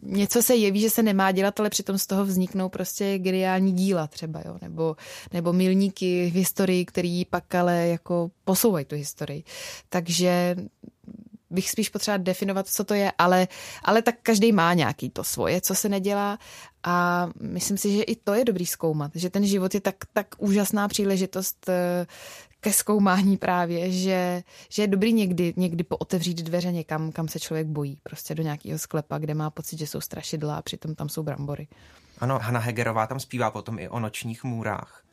něco 0.02 0.42
se 0.42 0.56
jeví, 0.56 0.80
že 0.80 0.90
se 0.90 1.02
nemá 1.02 1.32
dělat, 1.32 1.60
ale 1.60 1.70
přitom 1.70 1.98
z 1.98 2.06
toho 2.06 2.24
vzniknou 2.24 2.68
prostě 2.68 3.18
geniální 3.18 3.72
díla 3.72 4.06
třeba, 4.06 4.42
jo, 4.44 4.58
nebo, 4.62 4.96
nebo 5.32 5.52
milníky 5.52 6.30
v 6.30 6.34
historii, 6.34 6.84
který 6.84 7.24
pak 7.24 7.54
ale 7.54 7.86
jako 7.86 8.30
posouvají 8.44 8.84
tu 8.84 8.96
historii. 8.96 9.44
Takže 9.88 10.56
bych 11.50 11.70
spíš 11.70 11.88
potřeba 11.88 12.16
definovat, 12.16 12.68
co 12.68 12.84
to 12.84 12.94
je, 12.94 13.12
ale, 13.18 13.48
ale 13.84 14.02
tak 14.02 14.14
každý 14.22 14.52
má 14.52 14.74
nějaký 14.74 15.10
to 15.10 15.24
svoje, 15.24 15.60
co 15.60 15.74
se 15.74 15.88
nedělá 15.88 16.38
a 16.84 17.28
myslím 17.40 17.78
si, 17.78 17.96
že 17.96 18.02
i 18.02 18.16
to 18.16 18.34
je 18.34 18.44
dobrý 18.44 18.66
zkoumat, 18.66 19.10
že 19.14 19.30
ten 19.30 19.46
život 19.46 19.74
je 19.74 19.80
tak, 19.80 19.96
tak 20.12 20.26
úžasná 20.38 20.88
příležitost 20.88 21.68
eh, 21.68 22.06
ke 22.60 22.72
zkoumání 22.72 23.36
právě, 23.36 23.92
že, 23.92 24.42
že 24.68 24.82
je 24.82 24.86
dobrý 24.86 25.12
někdy, 25.12 25.54
někdy 25.56 25.84
pootevřít 25.84 26.42
dveře 26.42 26.72
někam, 26.72 27.12
kam 27.12 27.28
se 27.28 27.40
člověk 27.40 27.66
bojí, 27.66 27.98
prostě 28.02 28.34
do 28.34 28.42
nějakého 28.42 28.78
sklepa, 28.78 29.18
kde 29.18 29.34
má 29.34 29.50
pocit, 29.50 29.78
že 29.78 29.86
jsou 29.86 30.00
strašidla 30.00 30.56
a 30.56 30.62
přitom 30.62 30.94
tam 30.94 31.08
jsou 31.08 31.22
brambory. 31.22 31.68
Ano, 32.18 32.38
Hanna 32.38 32.60
Hegerová 32.60 33.06
tam 33.06 33.20
zpívá 33.20 33.50
potom 33.50 33.78
i 33.78 33.88
o 33.88 34.00
nočních 34.00 34.44
můrách 34.44 35.05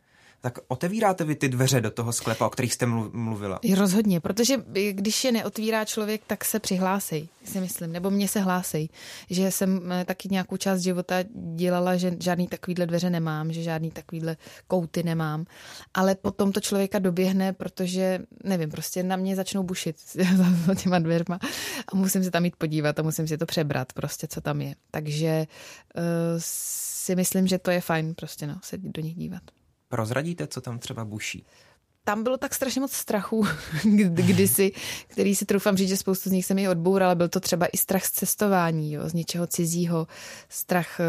tak 0.43 0.59
otevíráte 0.67 1.23
vy 1.23 1.35
ty 1.35 1.49
dveře 1.49 1.81
do 1.81 1.91
toho 1.91 2.13
sklepa, 2.13 2.47
o 2.47 2.49
kterých 2.49 2.73
jste 2.73 2.85
mluvila? 2.85 3.59
Rozhodně, 3.75 4.19
protože 4.19 4.57
když 4.91 5.23
je 5.23 5.31
neotvírá 5.31 5.85
člověk, 5.85 6.21
tak 6.27 6.45
se 6.45 6.59
přihlásej, 6.59 7.27
si 7.45 7.59
myslím, 7.59 7.91
nebo 7.91 8.09
mě 8.09 8.27
se 8.27 8.39
hlásej, 8.39 8.89
že 9.29 9.51
jsem 9.51 9.91
eh, 9.91 10.05
taky 10.05 10.27
nějakou 10.31 10.57
část 10.57 10.79
života 10.79 11.15
dělala, 11.55 11.95
že 11.97 12.17
žádný 12.19 12.47
takovýhle 12.47 12.85
dveře 12.85 13.09
nemám, 13.09 13.53
že 13.53 13.63
žádný 13.63 13.91
takovýhle 13.91 14.37
kouty 14.67 15.03
nemám, 15.03 15.45
ale 15.93 16.15
potom 16.15 16.51
to 16.51 16.59
člověka 16.59 16.99
doběhne, 16.99 17.53
protože, 17.53 18.19
nevím, 18.43 18.69
prostě 18.69 19.03
na 19.03 19.15
mě 19.15 19.35
začnou 19.35 19.63
bušit 19.63 19.95
za 20.15 20.75
těma 20.75 20.99
dveřma 20.99 21.39
a 21.93 21.95
musím 21.95 22.23
se 22.23 22.31
tam 22.31 22.45
jít 22.45 22.55
podívat 22.55 22.99
a 22.99 23.03
musím 23.03 23.27
si 23.27 23.37
to 23.37 23.45
přebrat, 23.45 23.93
prostě, 23.93 24.27
co 24.27 24.41
tam 24.41 24.61
je. 24.61 24.75
Takže 24.91 25.47
uh, 25.95 26.03
si 26.37 27.15
myslím, 27.15 27.47
že 27.47 27.57
to 27.57 27.71
je 27.71 27.81
fajn 27.81 28.13
prostě, 28.15 28.47
no, 28.47 28.59
se 28.63 28.77
do 28.77 29.01
nich 29.01 29.15
dívat. 29.15 29.41
Prozradíte, 29.93 30.47
co 30.47 30.61
tam 30.61 30.79
třeba 30.79 31.05
buší? 31.05 31.45
tam 32.05 32.23
bylo 32.23 32.37
tak 32.37 32.53
strašně 32.53 32.81
moc 32.81 32.91
strachu 32.91 33.47
kdysi, 34.09 34.71
který 35.07 35.35
si 35.35 35.45
troufám 35.45 35.77
říct, 35.77 35.89
že 35.89 35.97
spoustu 35.97 36.29
z 36.29 36.31
nich 36.31 36.45
se 36.45 36.53
mi 36.53 36.69
odboural, 36.69 37.15
byl 37.15 37.29
to 37.29 37.39
třeba 37.39 37.65
i 37.65 37.77
strach 37.77 38.05
z 38.05 38.11
cestování, 38.11 38.93
jo, 38.93 39.09
z 39.09 39.13
něčeho 39.13 39.47
cizího, 39.47 40.07
strach, 40.49 40.99
eh, 40.99 41.03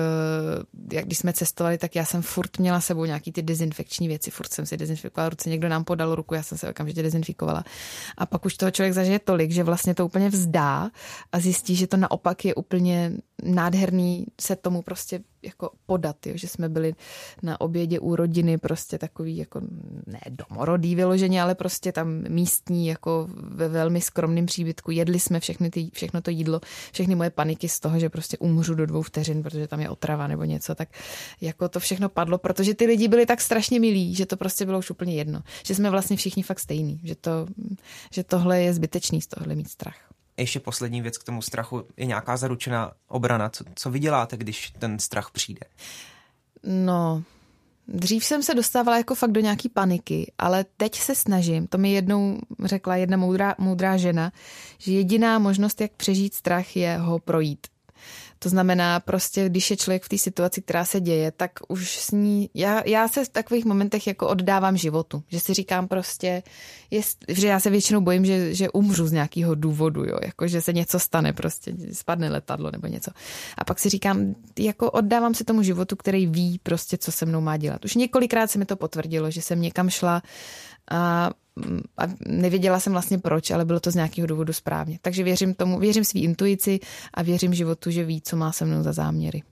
jak 0.92 1.04
když 1.04 1.18
jsme 1.18 1.32
cestovali, 1.32 1.78
tak 1.78 1.96
já 1.96 2.04
jsem 2.04 2.22
furt 2.22 2.58
měla 2.58 2.80
sebou 2.80 3.04
nějaký 3.04 3.32
ty 3.32 3.42
dezinfekční 3.42 4.08
věci, 4.08 4.30
furt 4.30 4.52
jsem 4.52 4.66
si 4.66 4.76
dezinfikovala 4.76 5.28
ruce, 5.28 5.50
někdo 5.50 5.68
nám 5.68 5.84
podal 5.84 6.14
ruku, 6.14 6.34
já 6.34 6.42
jsem 6.42 6.58
se 6.58 6.70
okamžitě 6.70 7.02
dezinfikovala. 7.02 7.64
A 8.18 8.26
pak 8.26 8.44
už 8.44 8.56
toho 8.56 8.70
člověk 8.70 8.94
zažije 8.94 9.18
tolik, 9.18 9.50
že 9.50 9.64
vlastně 9.64 9.94
to 9.94 10.06
úplně 10.06 10.28
vzdá 10.28 10.90
a 11.32 11.40
zjistí, 11.40 11.76
že 11.76 11.86
to 11.86 11.96
naopak 11.96 12.44
je 12.44 12.54
úplně 12.54 13.12
nádherný 13.42 14.26
se 14.40 14.56
tomu 14.56 14.82
prostě 14.82 15.20
jako 15.44 15.70
podat, 15.86 16.26
jo, 16.26 16.32
že 16.36 16.48
jsme 16.48 16.68
byli 16.68 16.94
na 17.42 17.60
obědě 17.60 18.00
u 18.00 18.16
rodiny 18.16 18.58
prostě 18.58 18.98
takový 18.98 19.36
jako 19.36 19.60
ne 20.06 20.20
domorodý 20.30 20.94
vyloženě, 20.94 21.42
ale 21.42 21.54
prostě 21.54 21.92
tam 21.92 22.24
místní 22.28 22.86
jako 22.86 23.28
ve 23.34 23.68
velmi 23.68 24.00
skromném 24.00 24.46
příbytku. 24.46 24.90
Jedli 24.90 25.20
jsme 25.20 25.40
všechny 25.40 25.70
ty, 25.70 25.90
všechno 25.92 26.22
to 26.22 26.30
jídlo, 26.30 26.60
všechny 26.92 27.14
moje 27.14 27.30
paniky 27.30 27.68
z 27.68 27.80
toho, 27.80 27.98
že 27.98 28.08
prostě 28.08 28.38
umřu 28.38 28.74
do 28.74 28.86
dvou 28.86 29.02
vteřin, 29.02 29.42
protože 29.42 29.68
tam 29.68 29.80
je 29.80 29.90
otrava 29.90 30.26
nebo 30.26 30.44
něco, 30.44 30.74
tak 30.74 30.88
jako 31.40 31.68
to 31.68 31.80
všechno 31.80 32.08
padlo, 32.08 32.38
protože 32.38 32.74
ty 32.74 32.86
lidi 32.86 33.08
byli 33.08 33.26
tak 33.26 33.40
strašně 33.40 33.80
milí, 33.80 34.14
že 34.14 34.26
to 34.26 34.36
prostě 34.36 34.66
bylo 34.66 34.78
už 34.78 34.90
úplně 34.90 35.14
jedno. 35.14 35.42
Že 35.66 35.74
jsme 35.74 35.90
vlastně 35.90 36.16
všichni 36.16 36.42
fakt 36.42 36.60
stejní, 36.60 37.00
že, 37.04 37.14
to, 37.14 37.46
že 38.12 38.24
tohle 38.24 38.62
je 38.62 38.74
zbytečný 38.74 39.20
z 39.20 39.26
tohle 39.26 39.54
mít 39.54 39.70
strach 39.70 40.13
ještě 40.36 40.60
poslední 40.60 41.02
věc 41.02 41.18
k 41.18 41.24
tomu 41.24 41.42
strachu 41.42 41.86
je 41.96 42.06
nějaká 42.06 42.36
zaručená 42.36 42.92
obrana. 43.08 43.48
Co, 43.48 43.64
co 43.74 43.90
vy 43.90 43.98
děláte, 43.98 44.36
když 44.36 44.70
ten 44.78 44.98
strach 44.98 45.30
přijde? 45.30 45.60
No, 46.62 47.22
dřív 47.88 48.24
jsem 48.24 48.42
se 48.42 48.54
dostávala 48.54 48.96
jako 48.96 49.14
fakt 49.14 49.32
do 49.32 49.40
nějaký 49.40 49.68
paniky, 49.68 50.32
ale 50.38 50.64
teď 50.76 50.98
se 50.98 51.14
snažím, 51.14 51.66
to 51.66 51.78
mi 51.78 51.92
jednou 51.92 52.38
řekla 52.64 52.96
jedna 52.96 53.16
moudrá, 53.16 53.54
moudrá 53.58 53.96
žena, 53.96 54.32
že 54.78 54.92
jediná 54.92 55.38
možnost, 55.38 55.80
jak 55.80 55.92
přežít 55.92 56.34
strach, 56.34 56.76
je 56.76 56.98
ho 56.98 57.18
projít. 57.18 57.66
To 58.44 58.50
znamená, 58.50 59.00
prostě, 59.00 59.48
když 59.48 59.70
je 59.70 59.76
člověk 59.76 60.04
v 60.04 60.08
té 60.08 60.18
situaci, 60.18 60.62
která 60.62 60.84
se 60.84 61.00
děje, 61.00 61.30
tak 61.30 61.50
už 61.68 61.98
s 61.98 62.10
ní, 62.10 62.50
já, 62.54 62.82
já 62.86 63.08
se 63.08 63.24
v 63.24 63.28
takových 63.28 63.64
momentech 63.64 64.06
jako 64.06 64.28
oddávám 64.28 64.76
životu, 64.76 65.22
že 65.28 65.40
si 65.40 65.54
říkám 65.54 65.88
prostě, 65.88 66.42
jest, 66.90 67.24
že 67.28 67.48
já 67.48 67.60
se 67.60 67.70
většinou 67.70 68.00
bojím, 68.00 68.24
že, 68.24 68.54
že 68.54 68.70
umřu 68.70 69.06
z 69.06 69.12
nějakého 69.12 69.54
důvodu, 69.54 70.04
jo, 70.04 70.18
jako 70.22 70.48
že 70.48 70.60
se 70.60 70.72
něco 70.72 70.98
stane, 70.98 71.32
prostě 71.32 71.72
spadne 71.92 72.30
letadlo 72.30 72.70
nebo 72.70 72.86
něco. 72.86 73.10
A 73.58 73.64
pak 73.64 73.78
si 73.78 73.88
říkám, 73.88 74.34
jako 74.58 74.90
oddávám 74.90 75.34
se 75.34 75.44
tomu 75.44 75.62
životu, 75.62 75.96
který 75.96 76.26
ví 76.26 76.60
prostě, 76.62 76.98
co 76.98 77.12
se 77.12 77.26
mnou 77.26 77.40
má 77.40 77.56
dělat. 77.56 77.84
Už 77.84 77.94
několikrát 77.94 78.50
se 78.50 78.58
mi 78.58 78.64
to 78.64 78.76
potvrdilo, 78.76 79.30
že 79.30 79.42
jsem 79.42 79.60
někam 79.60 79.90
šla 79.90 80.22
a 80.90 81.30
a 81.98 82.02
nevěděla 82.26 82.80
jsem 82.80 82.92
vlastně 82.92 83.18
proč, 83.18 83.50
ale 83.50 83.64
bylo 83.64 83.80
to 83.80 83.90
z 83.90 83.94
nějakého 83.94 84.26
důvodu 84.26 84.52
správně. 84.52 84.98
Takže 85.02 85.24
věřím 85.24 85.54
tomu, 85.54 85.78
věřím 85.78 86.04
svý 86.04 86.24
intuici 86.24 86.80
a 87.14 87.22
věřím 87.22 87.54
životu, 87.54 87.90
že 87.90 88.04
ví, 88.04 88.20
co 88.20 88.36
má 88.36 88.52
se 88.52 88.64
mnou 88.64 88.82
za 88.82 88.92
záměry. 88.92 89.42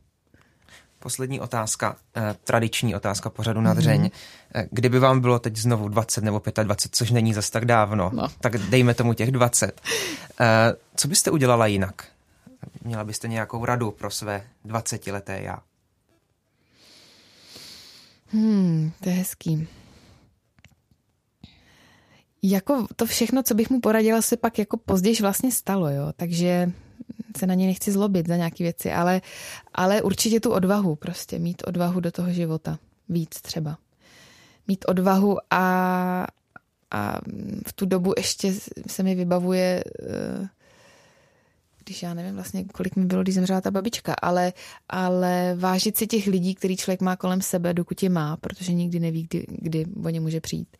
Poslední 0.98 1.40
otázka, 1.40 1.96
eh, 2.16 2.36
tradiční 2.44 2.94
otázka 2.94 3.30
pořadu 3.30 3.60
na 3.60 3.74
dřeň. 3.74 4.02
Mm-hmm. 4.02 4.68
Kdyby 4.70 4.98
vám 4.98 5.20
bylo 5.20 5.38
teď 5.38 5.56
znovu 5.56 5.88
20 5.88 6.24
nebo 6.24 6.42
25, 6.62 6.96
což 6.96 7.10
není 7.10 7.34
zas 7.34 7.50
tak 7.50 7.64
dávno, 7.64 8.10
no. 8.14 8.28
tak 8.40 8.58
dejme 8.58 8.94
tomu 8.94 9.14
těch 9.14 9.30
20. 9.30 9.80
Eh, 10.40 10.74
co 10.96 11.08
byste 11.08 11.30
udělala 11.30 11.66
jinak? 11.66 12.04
Měla 12.84 13.04
byste 13.04 13.28
nějakou 13.28 13.64
radu 13.64 13.90
pro 13.90 14.10
své 14.10 14.44
20-leté 14.64 15.40
já? 15.42 15.58
Hmm, 18.32 18.92
to 19.02 19.08
je 19.08 19.14
hezký 19.14 19.68
jako 22.42 22.87
to 22.96 23.07
všechno, 23.07 23.42
co 23.42 23.55
bych 23.55 23.70
mu 23.70 23.81
poradila, 23.81 24.22
se 24.22 24.37
pak 24.37 24.59
jako 24.59 24.76
později 24.76 25.16
vlastně 25.20 25.52
stalo, 25.52 25.90
jo. 25.90 26.12
Takže 26.16 26.72
se 27.37 27.46
na 27.46 27.55
ně 27.55 27.66
nechci 27.66 27.92
zlobit 27.92 28.28
za 28.28 28.37
nějaké 28.37 28.64
věci, 28.64 28.92
ale, 28.92 29.20
ale 29.74 30.02
určitě 30.02 30.40
tu 30.40 30.50
odvahu 30.50 30.96
prostě, 30.96 31.38
mít 31.38 31.62
odvahu 31.66 32.00
do 32.00 32.12
toho 32.12 32.33
života. 32.33 32.78
Víc 33.09 33.40
třeba. 33.40 33.78
Mít 34.68 34.85
odvahu 34.88 35.38
a, 35.50 36.26
a 36.90 37.18
v 37.66 37.72
tu 37.72 37.87
dobu 37.87 38.12
ještě 38.16 38.55
se 38.87 39.02
mi 39.02 39.14
vybavuje, 39.14 39.85
eh, 40.02 40.48
když 41.85 42.02
já 42.02 42.14
nevím 42.14 42.35
vlastně, 42.35 42.64
kolik 42.64 42.96
mi 42.96 43.05
bylo, 43.05 43.22
když 43.22 43.35
zemřela 43.35 43.61
ta 43.61 43.70
babička, 43.70 44.14
ale, 44.22 44.52
ale 44.88 45.55
vážit 45.59 45.96
si 45.98 46.07
těch 46.07 46.26
lidí, 46.26 46.55
který 46.55 46.76
člověk 46.76 47.00
má 47.00 47.16
kolem 47.16 47.42
sebe, 47.42 47.74
dokud 47.74 48.02
je 48.02 48.11
má, 48.11 48.37
protože 48.37 48.72
nikdy 48.72 49.00
neví, 49.00 49.26
kdy, 49.31 49.46
kdy 49.48 49.87
o 50.05 50.09
ně 50.09 50.20
může 50.20 50.40
přijít. 50.40 50.76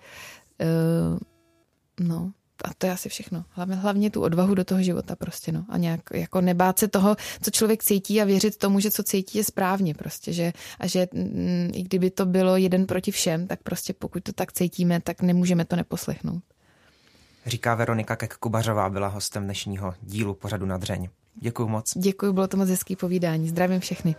No, 2.03 2.33
a 2.65 2.75
to 2.79 2.87
je 2.87 2.93
asi 2.93 3.09
všechno. 3.09 3.45
Hlavně, 3.51 3.75
hlavně 3.75 4.11
tu 4.11 4.23
odvahu 4.23 4.55
do 4.55 4.65
toho 4.65 4.83
života 4.83 5.17
prostě, 5.17 5.53
no. 5.53 5.65
A 5.69 5.79
nějak 5.79 6.01
jako 6.15 6.41
nebát 6.41 6.79
se 6.79 6.88
toho, 6.88 7.17
co 7.43 7.51
člověk 7.51 7.85
cítí 7.85 8.21
a 8.21 8.25
věřit 8.25 8.57
tomu, 8.57 8.81
že 8.81 8.91
co 8.91 9.03
cítí 9.03 9.38
je 9.38 9.45
správně 9.45 9.95
prostě, 9.95 10.33
že 10.33 10.53
a 10.81 10.87
že 10.87 11.07
mm, 11.15 11.71
i 11.75 11.83
kdyby 11.83 12.11
to 12.11 12.27
bylo 12.27 12.57
jeden 12.57 12.87
proti 12.87 13.11
všem, 13.11 13.47
tak 13.47 13.62
prostě 13.62 13.93
pokud 13.93 14.23
to 14.23 14.33
tak 14.33 14.53
cítíme, 14.53 15.01
tak 15.01 15.23
nemůžeme 15.23 15.65
to 15.65 15.77
neposlechnout. 15.77 16.43
Říká 17.47 17.75
Veronika 17.75 18.15
Kek-Kubařová, 18.17 18.91
byla 18.91 19.09
hostem 19.09 19.45
dnešního 19.45 19.95
dílu 20.03 20.35
pořadu 20.35 20.67
na 20.67 20.77
dřeň. 20.77 21.09
Děkuji 21.35 21.69
moc. 21.69 21.93
Děkuji, 21.97 22.33
bylo 22.33 22.49
to 22.49 22.57
moc 22.57 22.69
hezký 22.69 22.97
povídání. 22.97 23.49
Zdravím 23.49 23.81
všechny. 23.81 24.15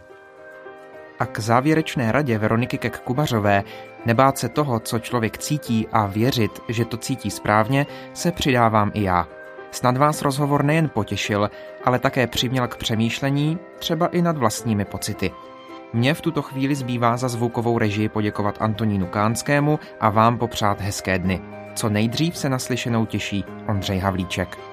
A 1.19 1.26
k 1.26 1.39
závěrečné 1.39 2.12
radě 2.12 2.38
Veroniky 2.38 2.78
Kek 2.78 2.99
Kubařové 2.99 3.63
nebát 4.06 4.38
se 4.38 4.49
toho, 4.49 4.80
co 4.80 4.99
člověk 4.99 5.38
cítí 5.38 5.88
a 5.91 6.06
věřit, 6.06 6.60
že 6.69 6.86
to 6.86 6.97
cítí 6.97 7.32
správně, 7.32 7.86
se 8.13 8.32
přidávám 8.32 8.91
i 8.93 9.04
já. 9.04 9.28
Snad 9.71 9.97
vás 9.97 10.21
rozhovor 10.21 10.63
nejen 10.63 10.89
potěšil, 10.89 11.49
ale 11.86 11.99
také 11.99 12.28
přiměl 12.28 12.67
k 12.67 12.78
přemýšlení, 12.78 13.60
třeba 13.80 14.08
i 14.08 14.21
nad 14.21 14.38
vlastními 14.38 14.86
pocity. 14.86 15.32
Mně 15.93 16.13
v 16.13 16.21
tuto 16.21 16.41
chvíli 16.41 16.76
zbývá 16.76 17.17
za 17.17 17.28
zvukovou 17.28 17.78
režii 17.78 18.10
poděkovat 18.10 18.58
Antonínu 18.60 19.06
Kánskému 19.06 19.80
a 19.99 20.10
vám 20.10 20.38
popřát 20.38 20.82
hezké 20.82 21.19
dny. 21.19 21.41
Co 21.76 21.89
nejdřív 21.89 22.38
se 22.38 22.49
naslyšenou 22.49 23.06
těší 23.06 23.45
Ondřej 23.67 23.99
Havlíček. 23.99 24.72